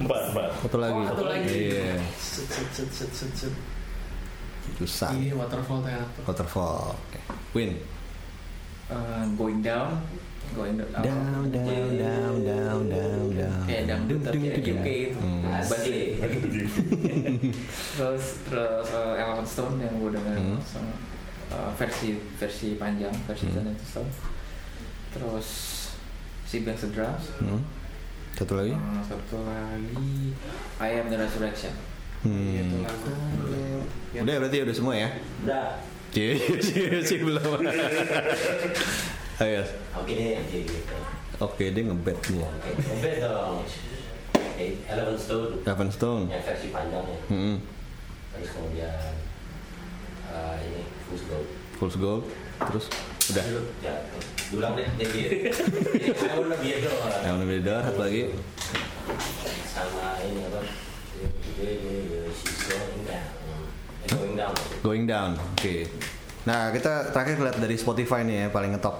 [0.00, 0.48] Empat, empat.
[0.64, 1.00] Satu lagi.
[1.06, 1.48] satu lagi.
[1.70, 2.00] Iya.
[2.16, 3.54] Set set set set set set.
[4.80, 5.12] Susah.
[5.12, 6.22] Ini waterfall tuh.
[6.24, 6.96] Waterfall.
[6.96, 7.20] Oke.
[7.52, 7.76] Win.
[8.90, 10.02] Eh, going down.
[10.50, 10.76] Down.
[10.76, 13.62] Down, down, down, down, down, down.
[13.64, 15.18] Kayak dangdut tapi UK itu.
[15.18, 15.46] Hmm.
[15.46, 16.08] Balik.
[16.30, 16.66] Gitu.
[17.96, 20.58] terus terus uh, Elephant Stone yang gue dengar Hmm.
[20.60, 20.92] sama,
[21.50, 23.62] uh, versi versi panjang versi Hmm.
[23.62, 24.10] Elephant Stone
[25.10, 25.48] terus
[26.44, 27.62] si Banks the Drums Hmm.
[28.32, 28.72] Satu lagi.
[28.72, 30.34] uh, satu lagi
[30.78, 31.74] I Am the Resurrection
[32.20, 32.52] Hmm.
[32.52, 33.10] Itu lagu.
[34.14, 35.08] Udah berarti udah semua ya?
[35.40, 35.66] udah
[36.10, 37.62] Cie, cie, cie belum.
[39.40, 39.64] Ayo.
[39.94, 40.96] oke deh oke gitu
[41.40, 42.44] Oke, dia ngebet nih.
[42.44, 43.56] oke oke dong
[44.60, 46.22] Eleven Stone Eleven Stone.
[46.28, 47.56] yang versi panjangnya Hmm.
[48.30, 48.92] terus kemudian
[50.28, 52.24] eh, ini Fool's Gold Fool's Gold.
[52.60, 52.86] Terus
[53.30, 53.44] udah.
[53.80, 53.94] Ya
[54.52, 58.22] ulang deh jadi I wanna be a door Yang lebih door satu lagi.
[59.66, 60.60] sama ini apa
[62.68, 63.24] going down
[64.04, 65.30] going down Going down.
[65.54, 65.88] Oke.
[66.42, 68.96] Nah, kita terakhir lihat dari Spotify nih ya paling ngetop.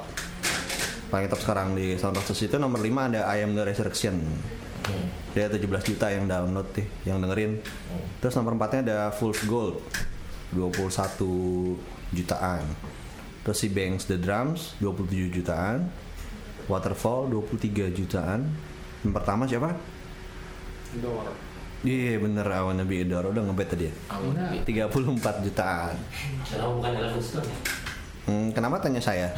[1.11, 4.23] Paling ngetop sekarang di SoundCloud itu nomor 5 ada I Am The Resurrection.
[5.35, 7.59] Dia 17 juta yang download nih, yang dengerin.
[8.23, 9.83] Terus nomor 4-nya ada Fool's Gold.
[10.55, 10.87] 21
[12.15, 12.63] jutaan.
[13.43, 15.91] Terus si Banks The Drums 27 jutaan.
[16.71, 18.47] Waterfall 23 jutaan.
[19.03, 19.75] Yang pertama siapa?
[20.99, 21.51] Door.
[21.81, 24.53] Iya bener I Wanna Be a Door Udah ngebet tadi ya Udah.
[24.69, 25.97] 34 jutaan
[26.45, 27.57] kenapa bukan Eleven Stone ya
[28.29, 29.33] Hmm, kenapa tanya saya?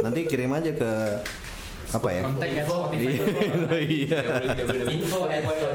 [0.00, 0.90] Nanti kirim aja ke
[1.92, 2.22] apa ya?
[3.76, 4.20] Iya.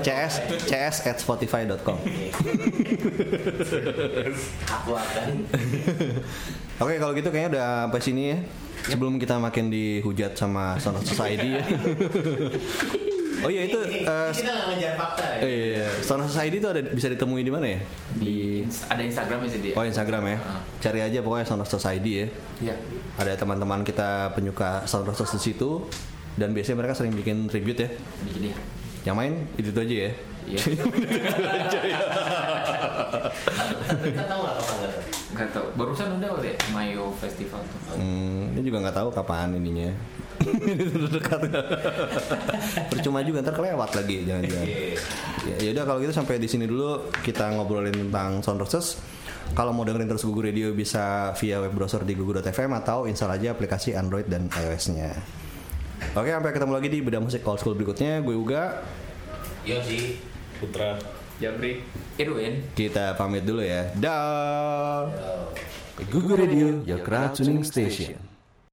[0.02, 0.34] CS
[0.70, 1.98] CS at spotify.com.
[4.66, 5.30] aku akan
[6.78, 8.38] Oke kalau gitu kayaknya udah sampai sini ya.
[8.88, 11.64] Sebelum kita makin dihujat sama Sound Society ya.
[13.46, 15.88] Oh iya itu eh, kita nggak ngejar fakta ya eh, iya.
[16.02, 17.80] Sound of Society itu ada bisa ditemui di mana ya?
[18.18, 20.38] di ada Instagramnya sih dia Oh Instagram ya.
[20.82, 22.26] Cari aja pokoknya Sound of Society ya.
[22.66, 22.76] Iya.
[23.22, 25.86] Ada teman-teman kita penyuka Sound of Society di situ
[26.38, 27.90] dan biasanya mereka sering bikin tribute ya.
[28.26, 28.56] bikin dia
[29.06, 30.12] Yang main itu, aja ya.
[30.48, 30.64] Iya.
[33.88, 35.04] kita tahu nggak kapan nggak tahu
[35.36, 39.54] nggak tahu barusan udah kali ya Mayo Festival tuh Hmm, ini juga nggak tahu kapan
[39.58, 39.92] ininya.
[40.48, 41.50] Ini dekat.
[42.94, 44.68] Percuma juga ntar kelewat lagi jangan-jangan.
[45.50, 49.02] Ya ya udah kalau gitu sampai di sini dulu kita ngobrolin tentang Sound Roses.
[49.58, 53.56] Kalau mau dengerin terus Gugu Radio bisa via web browser di gugu.fm atau install aja
[53.58, 55.16] aplikasi Android dan iOS-nya.
[56.14, 58.22] Oke, sampai ketemu lagi di beda musik old school berikutnya.
[58.22, 58.86] Gue Uga.
[59.68, 60.16] Iya sih
[60.60, 60.98] Putra
[61.38, 61.82] Jabri.
[62.18, 62.74] Irwin.
[62.74, 63.94] Kita pamit dulu ya.
[63.94, 65.06] Dah.
[66.10, 68.27] Google Radio, your crowd tuning station.